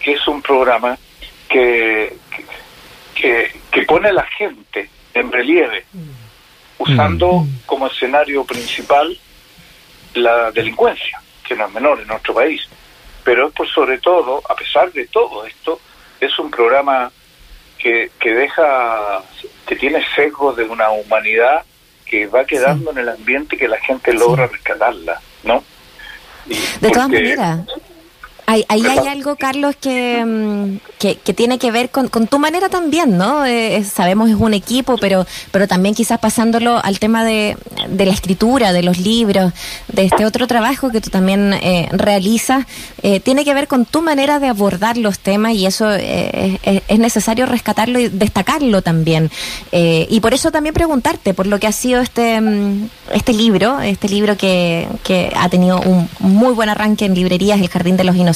que 0.00 0.12
es 0.12 0.26
un 0.28 0.40
programa 0.42 0.98
que, 1.48 2.16
que, 3.14 3.52
que 3.70 3.82
pone 3.82 4.08
a 4.08 4.12
la 4.12 4.26
gente 4.26 4.88
en 5.14 5.30
relieve, 5.32 5.84
usando 6.78 7.40
Mm. 7.40 7.48
como 7.66 7.86
escenario 7.86 8.44
principal 8.44 9.18
la 10.16 10.50
delincuencia, 10.50 11.20
que 11.46 11.54
no 11.54 11.66
es 11.66 11.74
menor 11.74 12.00
en 12.00 12.08
nuestro 12.08 12.34
país. 12.34 12.62
Pero 13.24 13.48
es 13.48 13.54
por 13.54 13.68
sobre 13.68 13.98
todo, 13.98 14.42
a 14.48 14.54
pesar 14.54 14.92
de 14.92 15.06
todo 15.08 15.44
esto, 15.46 15.80
es 16.20 16.38
un 16.38 16.50
programa 16.50 17.10
que, 17.78 18.10
que 18.18 18.30
deja, 18.32 19.22
que 19.66 19.76
tiene 19.76 20.04
sesgos 20.14 20.56
de 20.56 20.64
una 20.64 20.90
humanidad 20.90 21.64
que 22.04 22.26
va 22.26 22.44
quedando 22.44 22.92
en 22.92 22.98
el 22.98 23.08
ambiente 23.08 23.56
y 23.56 23.58
que 23.58 23.68
la 23.68 23.78
gente 23.78 24.12
logra 24.12 24.46
rescatarla, 24.46 25.20
¿no? 25.42 25.62
Y 26.46 26.56
De 26.80 26.90
todas 26.90 27.08
maneras. 27.08 27.60
Ahí, 28.46 28.64
ahí 28.68 28.86
hay 28.86 29.08
algo, 29.08 29.36
Carlos, 29.36 29.74
que, 29.80 30.24
mm, 30.24 30.78
que, 30.98 31.16
que 31.16 31.34
tiene 31.34 31.58
que 31.58 31.70
ver 31.72 31.90
con, 31.90 32.08
con 32.08 32.28
tu 32.28 32.38
manera 32.38 32.68
también, 32.68 33.18
¿no? 33.18 33.44
Eh, 33.44 33.84
sabemos 33.84 34.30
es 34.30 34.36
un 34.36 34.54
equipo, 34.54 34.96
pero, 34.98 35.26
pero 35.50 35.66
también 35.66 35.94
quizás 35.94 36.20
pasándolo 36.20 36.78
al 36.82 36.98
tema 37.00 37.24
de, 37.24 37.56
de 37.88 38.06
la 38.06 38.12
escritura, 38.12 38.72
de 38.72 38.82
los 38.82 38.98
libros, 38.98 39.52
de 39.92 40.04
este 40.04 40.24
otro 40.24 40.46
trabajo 40.46 40.90
que 40.90 41.00
tú 41.00 41.10
también 41.10 41.54
eh, 41.54 41.88
realizas, 41.90 42.66
eh, 43.02 43.18
tiene 43.18 43.44
que 43.44 43.52
ver 43.52 43.66
con 43.66 43.84
tu 43.84 44.00
manera 44.00 44.38
de 44.38 44.46
abordar 44.46 44.96
los 44.96 45.18
temas 45.18 45.54
y 45.54 45.66
eso 45.66 45.92
eh, 45.92 46.60
es, 46.62 46.82
es 46.86 46.98
necesario 47.00 47.46
rescatarlo 47.46 47.98
y 47.98 48.08
destacarlo 48.08 48.80
también. 48.80 49.30
Eh, 49.72 50.06
y 50.08 50.20
por 50.20 50.34
eso 50.34 50.52
también 50.52 50.74
preguntarte 50.74 51.34
por 51.34 51.46
lo 51.46 51.58
que 51.58 51.66
ha 51.66 51.72
sido 51.72 52.00
este, 52.00 52.40
mm, 52.40 52.88
este 53.12 53.32
libro, 53.32 53.80
este 53.80 54.08
libro 54.08 54.36
que, 54.36 54.86
que 55.02 55.32
ha 55.36 55.48
tenido 55.48 55.80
un 55.80 56.08
muy 56.20 56.54
buen 56.54 56.68
arranque 56.68 57.06
en 57.06 57.14
librerías, 57.14 57.60
El 57.60 57.68
Jardín 57.68 57.96
de 57.96 58.04
los 58.04 58.14
Inocentes, 58.14 58.35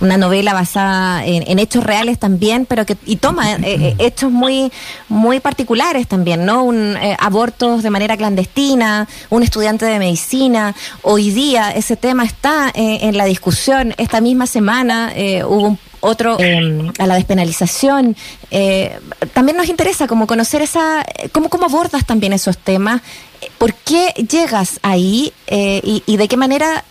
una 0.00 0.16
novela 0.16 0.52
basada 0.52 1.24
en, 1.24 1.44
en 1.46 1.58
hechos 1.58 1.84
reales 1.84 2.18
también, 2.18 2.66
pero 2.66 2.84
que 2.84 2.96
y 3.06 3.16
toma 3.16 3.52
eh, 3.52 3.58
eh, 3.62 3.94
hechos 3.98 4.30
muy 4.30 4.72
muy 5.08 5.40
particulares 5.40 6.06
también, 6.08 6.44
¿no? 6.44 6.64
Un 6.64 6.96
eh, 6.96 7.16
abortos 7.18 7.82
de 7.82 7.90
manera 7.90 8.16
clandestina, 8.16 9.08
un 9.30 9.42
estudiante 9.42 9.84
de 9.86 9.98
medicina. 9.98 10.74
Hoy 11.02 11.30
día 11.30 11.70
ese 11.70 11.96
tema 11.96 12.24
está 12.24 12.70
eh, 12.74 12.98
en 13.02 13.16
la 13.16 13.24
discusión. 13.24 13.94
Esta 13.96 14.20
misma 14.20 14.46
semana 14.46 15.12
hubo 15.46 15.68
un 15.68 15.78
otro 16.00 16.36
a 16.98 17.06
la 17.06 17.14
despenalización. 17.14 18.14
Eh, 18.50 18.98
también 19.32 19.56
nos 19.56 19.68
interesa 19.68 20.06
como 20.06 20.26
conocer 20.26 20.60
esa, 20.60 21.04
cómo, 21.32 21.48
cómo 21.48 21.64
abordas 21.66 22.04
también 22.04 22.32
esos 22.34 22.58
temas, 22.58 23.00
por 23.58 23.72
qué 23.72 24.12
llegas 24.30 24.80
ahí 24.82 25.32
y, 25.50 26.02
y 26.04 26.16
de 26.16 26.28
qué 26.28 26.36
manera 26.36 26.84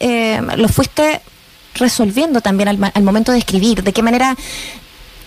lo 0.58 0.68
fuiste 0.68 1.22
resolviendo 1.76 2.42
también 2.42 2.70
al, 2.70 2.92
al 2.94 3.04
momento 3.04 3.32
de 3.32 3.40
escribir, 3.40 3.84
de 3.84 3.94
qué 3.94 4.02
manera 4.04 4.36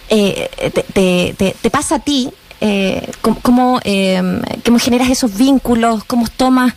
eh, 0.09 0.49
te, 0.93 1.35
te- 1.61 1.71
pasa 1.71 1.97
a 1.97 1.99
ti, 1.99 2.31
eh, 2.61 3.09
cómo, 3.21 3.41
cómo, 3.43 3.81
eh, 3.85 4.23
cómo 4.65 4.79
generas 4.79 5.11
esos 5.11 5.37
vínculos, 5.37 6.05
cómo 6.05 6.26
tomas 6.37 6.75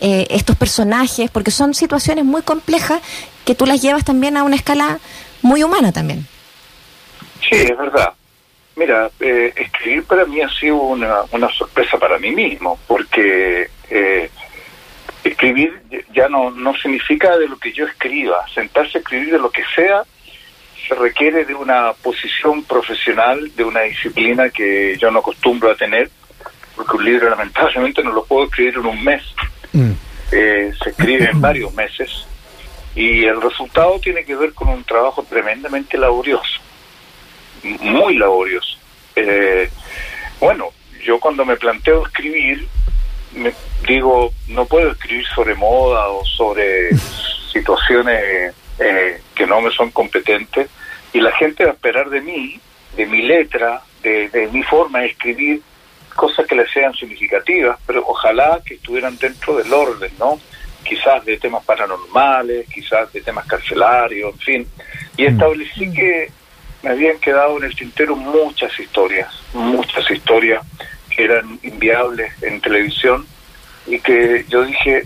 eh, 0.00 0.26
estos 0.30 0.56
personajes, 0.56 1.30
porque 1.30 1.50
son 1.50 1.74
situaciones 1.74 2.24
muy 2.24 2.42
complejas 2.42 3.00
que 3.44 3.54
tú 3.54 3.64
las 3.66 3.80
llevas 3.80 4.04
también 4.04 4.36
a 4.36 4.42
una 4.42 4.56
escala 4.56 4.98
muy 5.42 5.62
humana 5.62 5.92
también. 5.92 6.26
Sí, 7.40 7.56
es 7.56 7.76
verdad. 7.78 8.12
Mira, 8.74 9.10
eh, 9.20 9.54
escribir 9.56 10.04
para 10.04 10.26
mí 10.26 10.40
ha 10.42 10.50
sido 10.50 10.76
una, 10.76 11.20
una 11.32 11.48
sorpresa 11.54 11.96
para 11.98 12.18
mí 12.18 12.30
mismo, 12.32 12.78
porque 12.86 13.70
eh, 13.88 14.30
escribir 15.28 15.80
ya 16.12 16.28
no, 16.28 16.50
no 16.50 16.74
significa 16.76 17.36
de 17.36 17.48
lo 17.48 17.58
que 17.58 17.72
yo 17.72 17.86
escriba. 17.86 18.46
Sentarse 18.54 18.98
a 18.98 19.00
escribir 19.00 19.32
de 19.32 19.38
lo 19.38 19.50
que 19.50 19.62
sea 19.74 20.02
se 20.86 20.94
requiere 20.94 21.44
de 21.44 21.54
una 21.54 21.92
posición 21.94 22.62
profesional, 22.62 23.50
de 23.56 23.64
una 23.64 23.80
disciplina 23.82 24.50
que 24.50 24.96
yo 24.98 25.10
no 25.10 25.18
acostumbro 25.18 25.70
a 25.70 25.74
tener, 25.76 26.10
porque 26.76 26.96
un 26.96 27.04
libro 27.04 27.28
lamentablemente 27.28 28.02
no 28.04 28.12
lo 28.12 28.24
puedo 28.24 28.44
escribir 28.44 28.74
en 28.74 28.86
un 28.86 29.02
mes. 29.02 29.22
Mm. 29.72 29.92
Eh, 30.32 30.72
se 30.82 30.90
escribe 30.90 31.30
en 31.30 31.40
varios 31.40 31.72
meses 31.74 32.26
y 32.96 33.24
el 33.24 33.40
resultado 33.40 34.00
tiene 34.00 34.24
que 34.24 34.34
ver 34.34 34.54
con 34.54 34.68
un 34.68 34.82
trabajo 34.82 35.24
tremendamente 35.28 35.98
laborioso, 35.98 36.60
muy 37.80 38.16
laborioso. 38.16 38.78
Eh, 39.14 39.70
bueno, 40.40 40.70
yo 41.04 41.20
cuando 41.20 41.44
me 41.44 41.56
planteo 41.56 42.06
escribir, 42.06 42.66
me 43.36 43.52
digo, 43.86 44.32
no 44.48 44.64
puedo 44.66 44.90
escribir 44.92 45.26
sobre 45.34 45.54
moda 45.54 46.08
o 46.08 46.24
sobre 46.24 46.90
situaciones 47.52 48.54
eh, 48.78 49.20
que 49.34 49.46
no 49.46 49.60
me 49.60 49.70
son 49.70 49.90
competentes 49.90 50.68
y 51.12 51.20
la 51.20 51.32
gente 51.32 51.64
va 51.64 51.70
a 51.70 51.74
esperar 51.74 52.10
de 52.10 52.20
mí, 52.20 52.60
de 52.96 53.06
mi 53.06 53.22
letra, 53.22 53.82
de, 54.02 54.28
de 54.28 54.48
mi 54.48 54.62
forma 54.62 55.00
de 55.00 55.06
escribir, 55.06 55.62
cosas 56.14 56.46
que 56.46 56.54
les 56.54 56.70
sean 56.70 56.94
significativas, 56.94 57.78
pero 57.86 58.02
ojalá 58.06 58.60
que 58.64 58.74
estuvieran 58.74 59.16
dentro 59.18 59.56
del 59.56 59.72
orden, 59.72 60.10
¿no? 60.18 60.40
Quizás 60.82 61.24
de 61.24 61.36
temas 61.36 61.64
paranormales, 61.64 62.66
quizás 62.72 63.12
de 63.12 63.20
temas 63.20 63.46
carcelarios, 63.46 64.32
en 64.34 64.38
fin. 64.40 64.68
Y 65.16 65.24
Mm. 65.24 65.26
establecí 65.28 65.92
que 65.92 66.30
me 66.82 66.90
habían 66.90 67.18
quedado 67.18 67.58
en 67.58 67.64
el 67.64 67.76
tintero 67.76 68.16
muchas 68.16 68.78
historias, 68.78 69.28
muchas 69.52 70.10
historias 70.10 70.62
que 71.16 71.24
eran 71.24 71.58
inviables 71.62 72.32
en 72.42 72.60
televisión 72.60 73.26
y 73.86 73.98
que 74.00 74.44
yo 74.48 74.64
dije, 74.64 75.04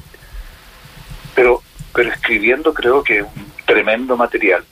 pero, 1.35 1.63
pero 1.95 2.11
escribiendo 2.11 2.75
creo 2.75 3.03
que 3.05 3.19
es 3.19 3.23
un 3.23 3.53
tremendo 3.65 4.17
material. 4.17 4.65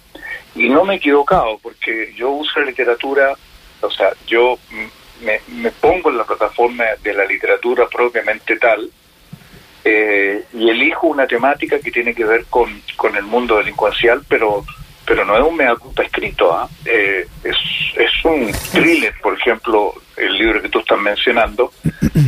Y 0.54 0.68
no 0.68 0.84
me 0.84 0.94
he 0.94 0.96
equivocado, 0.96 1.58
porque 1.62 2.12
yo 2.16 2.30
uso 2.30 2.58
la 2.58 2.66
literatura, 2.66 3.32
o 3.80 3.90
sea, 3.90 4.10
yo 4.26 4.58
me, 5.22 5.40
me 5.48 5.70
pongo 5.70 6.10
en 6.10 6.18
la 6.18 6.24
plataforma 6.24 6.84
de 7.02 7.14
la 7.14 7.24
literatura 7.24 7.86
propiamente 7.86 8.56
tal, 8.56 8.90
eh, 9.84 10.44
y 10.52 10.68
elijo 10.68 11.06
una 11.06 11.26
temática 11.26 11.78
que 11.78 11.92
tiene 11.92 12.14
que 12.14 12.24
ver 12.24 12.46
con, 12.46 12.82
con 12.96 13.14
el 13.14 13.22
mundo 13.22 13.58
delincuencial, 13.58 14.22
pero 14.28 14.64
pero 15.08 15.24
no 15.24 15.38
es 15.38 15.42
un 15.42 15.56
mea 15.56 15.74
culpa 15.74 16.02
escrito, 16.02 16.52
¿ah? 16.52 16.68
Eh, 16.84 17.26
es, 17.42 17.56
es 17.96 18.24
un 18.24 18.52
thriller, 18.70 19.14
por 19.22 19.32
ejemplo, 19.38 19.94
el 20.20 20.34
libro 20.38 20.62
que 20.62 20.68
tú 20.68 20.80
estás 20.80 20.98
mencionando, 20.98 21.72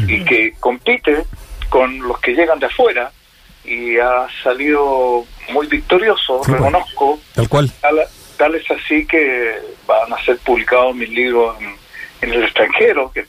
y 0.07 0.25
que 0.25 0.55
compite 0.61 1.25
con 1.69 1.99
los 2.01 2.19
que 2.21 2.33
llegan 2.33 2.59
de 2.59 2.67
afuera 2.67 3.11
y 3.65 3.97
ha 3.99 4.27
salido 4.43 5.25
muy 5.53 5.67
victorioso, 5.67 6.43
Sí, 6.45 6.53
reconozco, 6.53 7.21
Tal 7.35 7.49
cual. 7.49 7.71
tal, 7.81 8.01
tal 8.37 8.55
es 8.55 8.71
así 8.71 9.07
que 9.07 9.55
van 9.87 10.13
a 10.13 10.25
ser 10.25 10.39
publicados 10.39 10.95
mis 10.97 11.09
libros 11.11 11.57
en, 11.61 11.75
en 12.23 12.35
el 12.35 12.45
extranjero, 12.45 13.11
que 13.13 13.27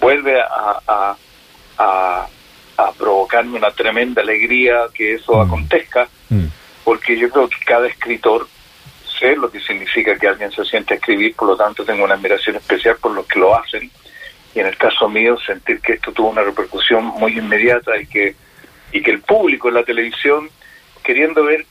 vuelve 0.00 0.40
a, 0.40 0.78
a, 0.86 1.16
a, 1.78 2.26
a 2.78 2.92
provocarme 2.92 3.56
una 3.58 3.70
tremenda 3.70 4.22
alegría 4.22 4.86
que 4.94 5.14
eso 5.14 5.34
Mm. 5.36 5.40
acontezca, 5.46 6.08
Mm. 6.30 6.46
porque 6.84 7.16
yo 7.18 7.30
creo 7.30 7.48
que 7.48 7.56
cada 7.64 7.86
escritor 7.86 8.48
sé 9.18 9.36
lo 9.36 9.50
que 9.50 9.60
significa 9.60 10.16
que 10.16 10.28
alguien 10.28 10.50
se 10.52 10.64
siente 10.64 10.94
a 10.94 10.96
escribir, 10.96 11.34
por 11.34 11.48
lo 11.48 11.56
tanto 11.56 11.84
tengo 11.84 12.04
una 12.04 12.14
admiración 12.14 12.56
especial 12.56 12.96
por 13.00 13.12
los 13.12 13.26
que 13.26 13.38
lo 13.38 13.56
hacen, 13.56 13.90
y 14.54 14.60
en 14.60 14.66
el 14.66 14.76
caso 14.76 15.08
mío 15.08 15.36
sentir 15.44 15.80
que 15.80 15.94
esto 15.94 16.12
tuvo 16.12 16.30
una 16.30 16.42
repercusión 16.42 17.04
muy 17.04 17.36
inmediata 17.38 17.96
y 18.00 18.06
que 18.06 18.34
y 18.92 19.02
que 19.02 19.10
el 19.10 19.20
público 19.20 19.68
en 19.68 19.74
la 19.74 19.82
televisión 19.82 20.48
queriendo 21.02 21.44
ver 21.44 21.66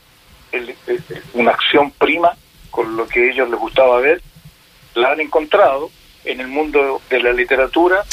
el- 0.52 0.74
el- 0.86 1.02
una 1.32 1.50
acción 1.52 1.90
prima 1.92 2.36
con 2.70 2.94
lo 2.96 3.08
que 3.08 3.20
a 3.20 3.32
ellos 3.32 3.48
les 3.50 3.58
gustaba 3.58 3.98
ver 4.00 4.20
la 4.94 5.12
han 5.12 5.20
encontrado 5.20 5.90
en 6.24 6.40
el 6.40 6.46
mundo 6.48 7.00
de 7.08 7.20
la 7.22 7.32
literatura 7.32 8.04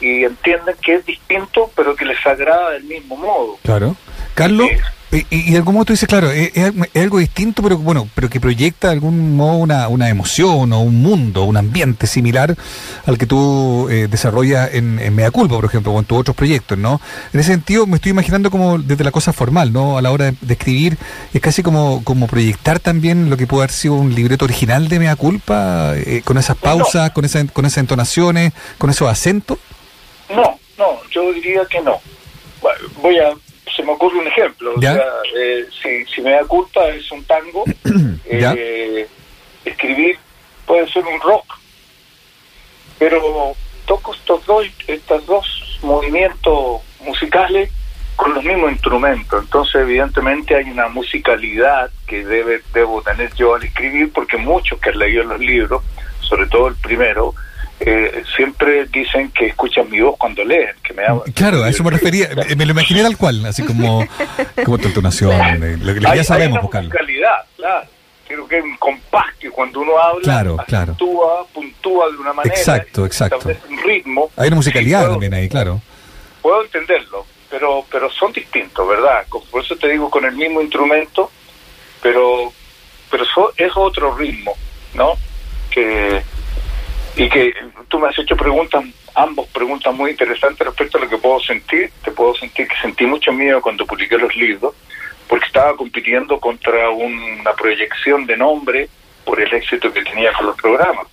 y 0.00 0.24
entienden 0.24 0.76
que 0.82 0.96
es 0.96 1.06
distinto 1.06 1.70
pero 1.74 1.96
que 1.96 2.04
les 2.04 2.24
agrada 2.26 2.70
del 2.72 2.84
mismo 2.84 3.16
modo 3.16 3.58
Claro. 3.64 3.96
Carlos, 4.44 4.68
Sí. 5.12 5.26
y, 5.28 5.48
y 5.48 5.50
de 5.50 5.56
algún 5.56 5.74
modo 5.74 5.86
tú 5.86 5.92
dices, 5.92 6.08
claro, 6.08 6.30
es, 6.30 6.52
es- 6.54 6.72
algo 7.02 7.18
distinto, 7.18 7.64
pero 7.64 7.76
bueno, 7.78 8.08
pero 8.14 8.30
que 8.30 8.38
proyecta 8.38 8.86
de 8.88 8.94
algún 8.94 9.34
modo 9.36 9.56
una, 9.56 9.88
una 9.88 10.08
emoción 10.08 10.72
o 10.72 10.80
un 10.82 11.02
mundo, 11.02 11.42
un 11.42 11.56
ambiente 11.56 12.06
similar 12.06 12.54
al 13.06 13.18
que 13.18 13.26
tú 13.26 13.88
eh, 13.90 14.06
desarrollas 14.08 14.72
en, 14.72 15.00
en 15.00 15.12
Mea 15.16 15.32
Culpa, 15.32 15.56
por 15.56 15.64
ejemplo, 15.64 15.90
o 15.92 15.98
en 15.98 16.04
tus 16.04 16.16
otros 16.18 16.36
proyectos, 16.36 16.78
¿no? 16.78 17.00
En 17.32 17.40
ese 17.40 17.50
sentido 17.50 17.88
me 17.88 17.96
estoy 17.96 18.10
imaginando 18.10 18.52
como 18.52 18.78
desde 18.78 19.02
la 19.02 19.10
cosa 19.10 19.32
formal, 19.32 19.72
¿no? 19.72 19.98
A 19.98 20.02
la 20.02 20.12
hora 20.12 20.26
de, 20.26 20.36
de 20.40 20.52
escribir, 20.54 20.96
es 21.34 21.40
casi 21.40 21.64
como, 21.64 22.04
como 22.04 22.28
proyectar 22.28 22.78
también 22.78 23.30
lo 23.30 23.36
que 23.36 23.48
puede 23.48 23.64
haber 23.64 23.72
sido 23.72 23.94
un 23.94 24.14
libreto 24.14 24.44
original 24.44 24.86
de 24.88 25.00
Mea 25.00 25.16
Culpa, 25.16 25.94
eh, 25.96 26.22
con 26.24 26.38
esas 26.38 26.56
pausas, 26.56 27.10
con, 27.10 27.24
esa, 27.24 27.44
con 27.48 27.66
esas 27.66 27.78
entonaciones, 27.78 28.52
con 28.78 28.90
esos 28.90 29.08
acentos. 29.08 29.58
no 30.32 30.56
no 30.78 30.86
yo 31.10 31.32
diría 31.32 31.62
que 31.68 31.80
no 31.82 31.98
voy 33.02 33.18
a 33.18 33.32
se 33.80 33.86
me 33.86 33.92
ocurre 33.92 34.18
un 34.18 34.26
ejemplo 34.26 34.74
o 34.76 34.80
sea, 34.80 35.02
eh, 35.36 35.66
si, 35.82 36.04
si 36.06 36.20
me 36.20 36.32
da 36.32 36.44
culpa 36.44 36.86
es 36.88 37.10
un 37.10 37.24
tango 37.24 37.64
eh, 38.26 39.08
escribir 39.64 40.18
puede 40.66 40.90
ser 40.90 41.04
un 41.04 41.20
rock 41.20 41.58
pero 42.98 43.54
toco 43.86 44.14
estos 44.14 44.44
dos 44.44 44.66
estas 44.86 45.24
dos 45.26 45.78
movimientos 45.82 46.82
musicales 47.00 47.70
con 48.20 48.34
los 48.34 48.44
mismos 48.44 48.72
instrumentos. 48.72 49.42
Entonces, 49.42 49.76
evidentemente, 49.76 50.54
hay 50.54 50.70
una 50.70 50.88
musicalidad 50.88 51.90
que 52.06 52.22
debe, 52.22 52.60
debo 52.74 53.00
tener 53.00 53.32
yo 53.34 53.54
al 53.54 53.62
escribir, 53.62 54.12
porque 54.12 54.36
muchos 54.36 54.78
que 54.78 54.90
han 54.90 54.98
leído 54.98 55.24
los 55.24 55.40
libros, 55.40 55.82
sobre 56.20 56.46
todo 56.48 56.68
el 56.68 56.74
primero, 56.76 57.34
eh, 57.80 58.22
siempre 58.36 58.84
dicen 58.86 59.30
que 59.30 59.46
escuchan 59.46 59.88
mi 59.88 60.00
voz 60.00 60.16
cuando 60.18 60.44
leen, 60.44 60.74
que 60.82 60.92
me 60.92 61.02
Claro, 61.32 61.64
a 61.64 61.70
eso 61.70 61.82
me 61.82 61.90
refería, 61.90 62.28
me 62.56 62.66
lo 62.66 62.72
imaginé 62.72 63.02
tal 63.02 63.16
cual, 63.16 63.44
así 63.46 63.62
como, 63.62 64.06
como 64.64 64.76
tu 64.78 64.88
entonación, 64.88 65.32
eh, 65.64 65.78
lo, 65.80 65.94
que 65.94 66.00
ya 66.00 66.22
sabemos, 66.22 66.58
hay 66.58 66.68
una 66.68 66.80
musicalidad, 66.82 67.36
claro. 67.56 67.88
Creo 68.28 68.46
que 68.46 68.58
es 68.58 68.64
un 68.64 68.76
compás 68.76 69.34
que 69.40 69.50
cuando 69.50 69.80
uno 69.80 69.98
habla, 69.98 70.22
claro, 70.22 70.56
claro. 70.68 70.94
Puntúa, 70.96 71.46
puntúa 71.52 72.10
de 72.10 72.16
una 72.18 72.32
manera. 72.32 72.54
Exacto, 72.54 73.04
exacto. 73.04 73.50
Un 73.68 73.78
ritmo. 73.78 74.30
Hay 74.36 74.46
una 74.48 74.56
musicalidad 74.56 75.10
también 75.10 75.34
ahí, 75.34 75.48
claro. 75.48 75.80
Puedo 76.40 76.62
entenderlo, 76.62 77.26
pero 77.48 77.84
pero 77.90 78.08
son 78.10 78.32
distintos, 78.32 78.86
¿verdad? 78.86 79.26
Por 79.50 79.64
eso 79.64 79.74
te 79.74 79.88
digo 79.88 80.08
con 80.10 80.24
el 80.24 80.36
mismo 80.36 80.60
instrumento, 80.60 81.30
pero 82.00 82.52
pero 83.10 83.24
es 83.56 83.72
otro 83.74 84.16
ritmo, 84.16 84.54
¿no? 84.94 85.14
Que 85.72 86.22
y 87.16 87.28
que 87.28 87.52
tú 87.88 87.98
me 87.98 88.08
has 88.08 88.18
hecho 88.18 88.36
preguntas, 88.36 88.84
ambos 89.14 89.48
preguntas 89.48 89.94
muy 89.94 90.12
interesantes 90.12 90.66
respecto 90.66 90.98
a 90.98 91.02
lo 91.02 91.08
que 91.08 91.18
puedo 91.18 91.40
sentir. 91.40 91.90
Te 92.04 92.10
puedo 92.10 92.34
sentir 92.34 92.68
que 92.68 92.76
sentí 92.80 93.06
mucho 93.06 93.32
miedo 93.32 93.60
cuando 93.60 93.86
publiqué 93.86 94.16
los 94.16 94.34
libros, 94.36 94.74
porque 95.28 95.46
estaba 95.46 95.76
compitiendo 95.76 96.38
contra 96.38 96.90
una 96.90 97.52
proyección 97.54 98.26
de 98.26 98.36
nombre 98.36 98.88
por 99.24 99.40
el 99.40 99.52
éxito 99.52 99.92
que 99.92 100.02
tenía 100.02 100.32
con 100.32 100.46
los 100.46 100.56
programas. 100.56 101.06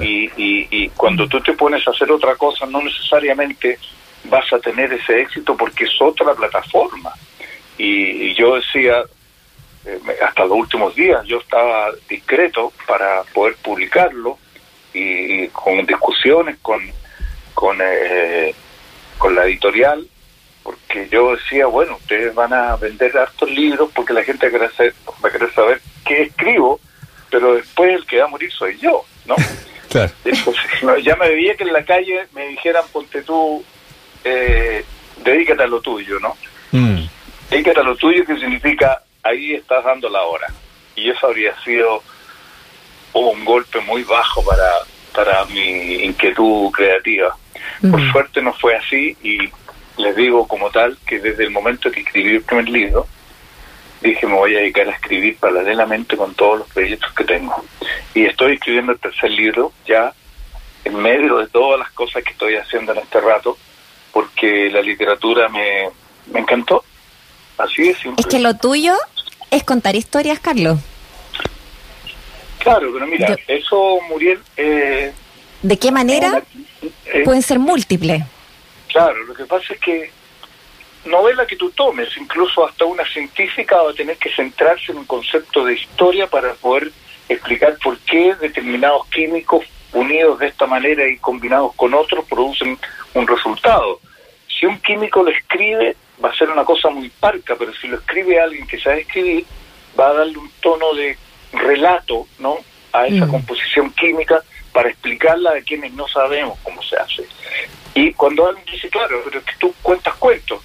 Y, 0.00 0.30
y, 0.36 0.66
y 0.70 0.88
cuando 0.90 1.28
tú 1.28 1.40
te 1.40 1.52
pones 1.52 1.86
a 1.86 1.90
hacer 1.90 2.10
otra 2.10 2.36
cosa, 2.36 2.64
no 2.64 2.80
necesariamente 2.80 3.78
vas 4.24 4.50
a 4.52 4.58
tener 4.58 4.92
ese 4.92 5.20
éxito 5.20 5.56
porque 5.56 5.84
es 5.84 6.00
otra 6.00 6.34
plataforma. 6.34 7.12
Y, 7.76 8.34
yo 8.34 8.56
decía, 8.56 9.04
eh, 9.84 9.98
hasta 10.26 10.44
los 10.44 10.58
últimos 10.58 10.94
días, 10.94 11.24
yo 11.26 11.38
estaba 11.38 11.90
discreto 12.08 12.72
para 12.86 13.22
poder 13.32 13.56
publicarlo 13.56 14.38
y, 14.94 15.48
con 15.48 15.84
discusiones 15.84 16.56
con, 16.62 16.80
con, 17.52 17.78
eh, 17.82 18.54
con 19.18 19.34
la 19.34 19.44
editorial, 19.44 20.06
porque 20.62 21.08
yo 21.10 21.34
decía, 21.34 21.66
bueno, 21.66 21.96
ustedes 21.96 22.34
van 22.34 22.52
a 22.54 22.76
vender 22.76 23.16
hartos 23.18 23.50
libros 23.50 23.90
porque 23.94 24.14
la 24.14 24.22
gente 24.22 24.48
va 24.48 25.28
a 25.28 25.30
querer 25.30 25.52
saber 25.52 25.80
qué 26.06 26.22
escribo, 26.22 26.80
pero 27.30 27.54
después 27.54 27.92
el 27.94 28.06
que 28.06 28.18
va 28.18 28.24
a 28.24 28.28
morir 28.28 28.50
soy 28.52 28.78
yo, 28.78 29.04
¿no? 29.26 29.36
Claro. 29.94 30.12
ya 31.04 31.14
me 31.14 31.28
veía 31.28 31.54
que 31.54 31.62
en 31.62 31.72
la 31.72 31.84
calle 31.84 32.26
me 32.32 32.48
dijeran, 32.48 32.82
ponte 32.92 33.22
tú, 33.22 33.64
eh, 34.24 34.84
dedícate 35.22 35.62
a 35.62 35.66
lo 35.68 35.80
tuyo, 35.80 36.18
¿no? 36.18 36.36
Mm. 36.72 37.06
Dedícate 37.48 37.78
a 37.78 37.84
lo 37.84 37.94
tuyo, 37.94 38.24
que 38.26 38.36
significa 38.36 39.02
ahí 39.22 39.54
estás 39.54 39.84
dando 39.84 40.08
la 40.08 40.22
hora. 40.22 40.48
Y 40.96 41.10
eso 41.10 41.28
habría 41.28 41.54
sido 41.62 42.02
un 43.20 43.44
golpe 43.44 43.80
muy 43.80 44.02
bajo 44.04 44.44
para, 44.44 44.70
para 45.14 45.44
mi 45.46 46.04
inquietud 46.04 46.70
creativa. 46.70 47.36
Por 47.90 48.12
suerte 48.12 48.40
no 48.42 48.52
fue 48.54 48.76
así 48.76 49.16
y 49.22 49.38
les 49.96 50.16
digo 50.16 50.46
como 50.46 50.70
tal 50.70 50.96
que 51.06 51.20
desde 51.20 51.44
el 51.44 51.50
momento 51.50 51.90
que 51.90 52.00
escribí 52.00 52.36
el 52.36 52.42
primer 52.42 52.68
libro, 52.68 53.06
dije 54.00 54.26
me 54.26 54.34
voy 54.34 54.54
a 54.56 54.60
dedicar 54.60 54.88
a 54.88 54.92
escribir 54.92 55.36
paralelamente 55.38 56.16
con 56.16 56.34
todos 56.34 56.60
los 56.60 56.68
proyectos 56.68 57.12
que 57.12 57.24
tengo. 57.24 57.64
Y 58.14 58.24
estoy 58.24 58.54
escribiendo 58.54 58.92
el 58.92 58.98
tercer 58.98 59.30
libro 59.30 59.72
ya 59.86 60.12
en 60.84 60.96
medio 60.96 61.38
de 61.38 61.46
todas 61.48 61.78
las 61.78 61.90
cosas 61.92 62.22
que 62.22 62.32
estoy 62.32 62.56
haciendo 62.56 62.92
en 62.92 62.98
este 62.98 63.20
rato, 63.20 63.56
porque 64.12 64.70
la 64.70 64.82
literatura 64.82 65.48
me, 65.48 65.88
me 66.26 66.40
encantó. 66.40 66.84
Así 67.56 67.88
es. 67.88 67.98
Es 68.16 68.26
que 68.26 68.38
lo 68.38 68.54
tuyo 68.54 68.94
es 69.50 69.64
contar 69.64 69.96
historias, 69.96 70.40
Carlos. 70.40 70.78
Claro, 72.64 72.90
pero 72.94 73.06
mira, 73.06 73.36
eso, 73.46 73.98
Muriel... 74.08 74.40
Eh, 74.56 75.12
¿De 75.60 75.78
qué 75.78 75.92
manera 75.92 76.42
eh, 76.82 77.22
pueden 77.22 77.42
ser 77.42 77.58
múltiples? 77.58 78.22
Claro, 78.88 79.22
lo 79.24 79.34
que 79.34 79.44
pasa 79.44 79.74
es 79.74 79.80
que 79.80 80.10
novela 81.04 81.46
que 81.46 81.56
tú 81.56 81.70
tomes, 81.72 82.08
incluso 82.16 82.66
hasta 82.66 82.86
una 82.86 83.04
científica, 83.04 83.82
va 83.82 83.90
a 83.90 83.94
tener 83.94 84.16
que 84.16 84.30
centrarse 84.30 84.92
en 84.92 84.98
un 84.98 85.04
concepto 85.04 85.64
de 85.66 85.74
historia 85.74 86.26
para 86.26 86.54
poder 86.54 86.90
explicar 87.28 87.76
por 87.82 87.98
qué 87.98 88.34
determinados 88.40 89.06
químicos 89.08 89.66
unidos 89.92 90.38
de 90.38 90.46
esta 90.46 90.66
manera 90.66 91.06
y 91.06 91.18
combinados 91.18 91.74
con 91.74 91.92
otros 91.92 92.24
producen 92.24 92.78
un 93.12 93.26
resultado. 93.26 94.00
Si 94.48 94.64
un 94.64 94.78
químico 94.78 95.22
lo 95.22 95.30
escribe, 95.30 95.96
va 96.24 96.30
a 96.30 96.36
ser 96.36 96.48
una 96.48 96.64
cosa 96.64 96.88
muy 96.88 97.10
parca, 97.10 97.56
pero 97.58 97.74
si 97.74 97.88
lo 97.88 97.96
escribe 97.98 98.40
alguien 98.40 98.66
que 98.66 98.80
sabe 98.80 99.02
escribir, 99.02 99.44
va 99.98 100.08
a 100.08 100.14
darle 100.14 100.38
un 100.38 100.50
tono 100.62 100.94
de 100.94 101.18
relato, 101.58 102.26
¿no? 102.38 102.58
A 102.92 103.06
esa 103.06 103.26
mm. 103.26 103.30
composición 103.30 103.90
química 103.92 104.42
para 104.72 104.90
explicarla 104.90 105.50
a 105.50 105.60
quienes 105.62 105.92
no 105.92 106.06
sabemos 106.08 106.58
cómo 106.62 106.82
se 106.82 106.96
hace. 106.96 107.24
Y 107.94 108.12
cuando 108.12 108.46
alguien 108.46 108.66
dice, 108.70 108.88
claro, 108.88 109.20
pero 109.24 109.38
es 109.38 109.44
que 109.44 109.54
tú 109.58 109.72
cuentas 109.82 110.14
cuentos. 110.14 110.60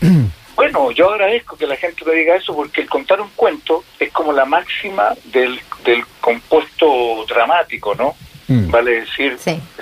bueno, 0.56 0.90
yo 0.92 1.10
agradezco 1.10 1.56
que 1.56 1.66
la 1.66 1.76
gente 1.76 2.04
me 2.04 2.14
diga 2.14 2.36
eso 2.36 2.54
porque 2.54 2.82
el 2.82 2.88
contar 2.88 3.20
un 3.20 3.30
cuento 3.30 3.84
es 3.98 4.12
como 4.12 4.32
la 4.32 4.44
máxima 4.44 5.14
del, 5.24 5.58
del 5.84 6.04
compuesto 6.20 7.24
dramático, 7.26 7.94
¿no? 7.94 8.14
Mm. 8.48 8.70
Vale 8.70 9.00
decir, 9.00 9.38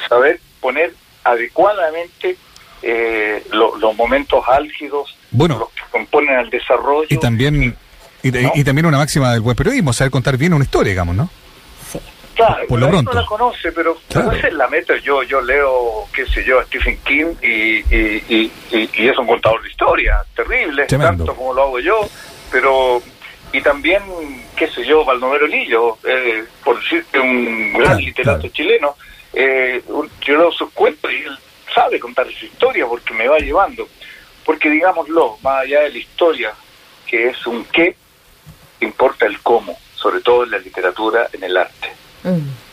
saber 0.09 0.41
poner 0.61 0.95
adecuadamente 1.25 2.37
eh, 2.83 3.45
los 3.53 3.97
momentos 3.97 4.45
álgidos, 4.49 5.17
bueno, 5.31 5.59
los 5.59 5.71
que 5.71 5.83
componen 5.91 6.39
el 6.39 6.51
desarrollo. 6.51 7.09
Y 7.11 7.19
también 7.19 7.77
y, 8.23 8.65
también 8.65 8.87
una 8.87 8.99
máxima 8.99 9.33
del 9.33 9.41
buen 9.41 9.57
periodismo, 9.57 9.93
saber 9.93 10.11
contar 10.11 10.37
bien 10.37 10.55
una 10.55 10.65
historia, 10.65 10.91
digamos, 10.91 11.17
¿no? 11.17 11.31
Sí. 11.91 11.99
Claro, 12.35 12.67
por 12.67 12.81
lo 12.81 12.89
pronto. 12.89 13.13
no 13.13 13.21
la 13.21 13.27
conoce, 13.27 13.73
pero 13.73 13.99
claro. 14.09 14.33
esa 14.33 14.49
es 14.49 14.55
la 14.55 14.67
meta. 14.69 14.97
Yo 14.99 15.23
yo 15.23 15.43
leo, 15.43 16.07
qué 16.15 16.27
sé 16.27 16.43
yo, 16.45 16.61
a 16.61 16.65
Stephen 16.65 16.99
King 17.05 17.35
y, 17.43 17.79
y, 17.95 18.53
y, 18.71 19.09
es 19.09 19.19
un 19.19 19.27
contador 19.27 19.63
de 19.63 19.69
historia, 19.69 20.19
terrible, 20.35 20.87
tanto 20.87 21.35
como 21.37 21.53
lo 21.53 21.63
hago 21.63 21.81
yo, 21.81 22.09
pero 22.51 23.03
y 23.53 23.61
también, 23.61 24.03
qué 24.57 24.67
sé 24.69 24.85
yo, 24.85 25.05
Baldomero 25.05 25.47
Lillo, 25.47 25.99
eh, 26.05 26.45
por 26.65 26.81
decirte 26.83 27.21
un 27.21 27.75
gran 27.75 27.99
literato 27.99 28.49
chileno, 28.49 28.97
eh, 29.35 29.83
yo 30.23 30.37
leo 30.39 30.51
sus 30.53 30.71
cuentos 30.73 31.13
y 31.13 31.17
él 31.17 31.39
sabe 31.75 32.01
contar 32.01 32.27
esa 32.29 32.47
historia 32.47 32.87
porque 32.87 33.13
me 33.13 33.29
va 33.29 33.39
llevando. 33.39 33.87
Porque 34.45 34.71
digámoslo, 34.71 35.37
más 35.43 35.65
allá 35.65 35.83
de 35.83 35.91
la 35.91 35.99
historia, 35.99 36.55
que 37.07 37.29
es 37.29 37.47
un 37.47 37.65
qué, 37.67 37.95
importa 38.85 39.27
el 39.27 39.41
cómo, 39.41 39.79
sobre 39.95 40.21
todo 40.21 40.45
en 40.45 40.51
la 40.51 40.59
literatura, 40.59 41.29
en 41.33 41.45
el 41.45 41.57
arte. 41.57 41.93
Mm. 42.25 42.72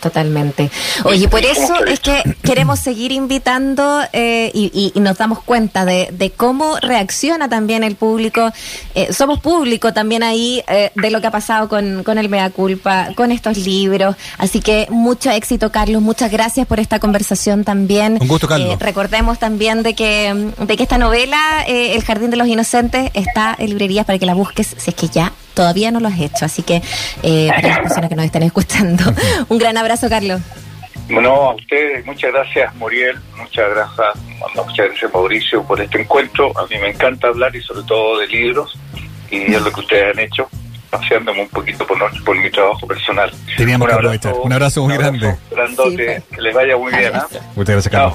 Totalmente. 0.00 0.70
Oye, 1.04 1.28
por 1.28 1.44
eso 1.44 1.84
es 1.84 2.00
que 2.00 2.22
queremos 2.42 2.78
seguir 2.80 3.12
invitando 3.12 4.02
eh, 4.12 4.50
y, 4.52 4.92
nos 4.96 5.18
damos 5.18 5.42
cuenta 5.42 5.84
de, 5.84 6.32
cómo 6.36 6.76
reacciona 6.80 7.48
también 7.48 7.84
el 7.84 7.96
público. 7.96 8.52
Eh, 8.94 9.12
somos 9.12 9.40
público 9.40 9.92
también 9.92 10.22
ahí 10.22 10.62
eh, 10.68 10.90
de 10.94 11.10
lo 11.10 11.20
que 11.20 11.28
ha 11.28 11.30
pasado 11.30 11.68
con, 11.68 12.02
con 12.02 12.18
el 12.18 12.28
Mea 12.28 12.50
Culpa, 12.50 13.08
con 13.14 13.32
estos 13.32 13.56
libros. 13.58 14.16
Así 14.38 14.60
que 14.60 14.86
mucho 14.90 15.30
éxito, 15.30 15.70
Carlos. 15.70 16.02
Muchas 16.02 16.30
gracias 16.30 16.66
por 16.66 16.80
esta 16.80 16.98
conversación 16.98 17.64
también. 17.64 18.18
Un 18.20 18.28
gusto, 18.28 18.46
Carlos. 18.46 18.78
recordemos 18.78 19.38
también 19.38 19.82
de 19.82 19.94
que, 19.94 20.52
de 20.58 20.76
que 20.76 20.82
esta 20.82 20.98
novela, 20.98 21.64
El 21.66 22.02
Jardín 22.02 22.30
de 22.30 22.36
los 22.36 22.48
Inocentes, 22.48 23.10
está 23.14 23.54
en 23.58 23.70
librerías 23.70 24.04
para 24.04 24.18
que 24.18 24.26
la 24.26 24.34
busques 24.34 24.74
si 24.76 24.90
es 24.90 24.96
que 24.96 25.08
ya 25.08 25.32
todavía 25.56 25.90
no 25.90 25.98
lo 25.98 26.06
has 26.06 26.20
hecho. 26.20 26.44
Así 26.44 26.62
que 26.62 26.82
eh, 27.24 27.48
para 27.48 27.68
las 27.68 27.78
personas 27.80 28.08
que 28.08 28.14
nos 28.14 28.26
estén 28.26 28.44
escuchando, 28.44 29.02
un 29.48 29.58
gran 29.58 29.76
abrazo, 29.76 30.08
Carlos. 30.08 30.40
Bueno, 31.08 31.30
a 31.30 31.54
ustedes, 31.54 32.04
muchas 32.04 32.32
gracias, 32.32 32.74
Muriel, 32.76 33.16
muchas 33.36 33.70
gracias, 33.70 34.24
muchas 34.56 34.86
gracias, 34.88 35.14
Mauricio, 35.14 35.62
por 35.62 35.80
este 35.80 36.00
encuentro. 36.00 36.52
A 36.58 36.66
mí 36.66 36.78
me 36.80 36.90
encanta 36.90 37.28
hablar 37.28 37.54
y 37.54 37.62
sobre 37.62 37.84
todo 37.84 38.18
de 38.18 38.26
libros, 38.26 38.76
y 39.30 39.54
es 39.54 39.62
lo 39.62 39.70
que 39.70 39.80
ustedes 39.80 40.16
han 40.16 40.18
hecho, 40.18 40.48
paseándome 40.90 41.42
un 41.42 41.48
poquito 41.48 41.86
por, 41.86 41.98
por 42.24 42.36
mi 42.36 42.50
trabajo 42.50 42.88
personal. 42.88 43.32
Teníamos 43.56 43.86
un 43.86 43.90
que 43.90 43.94
aprovechar. 43.94 44.34
Un 44.42 44.52
abrazo 44.52 44.82
muy 44.82 44.96
grande. 44.98 45.36
Grandote, 45.48 46.22
que 46.34 46.40
les 46.42 46.54
vaya 46.54 46.76
muy 46.76 46.92
bien. 46.92 47.12
¿ah? 47.14 47.26
Muchas 47.54 47.74
gracias, 47.74 47.88
Carlos. 47.92 48.14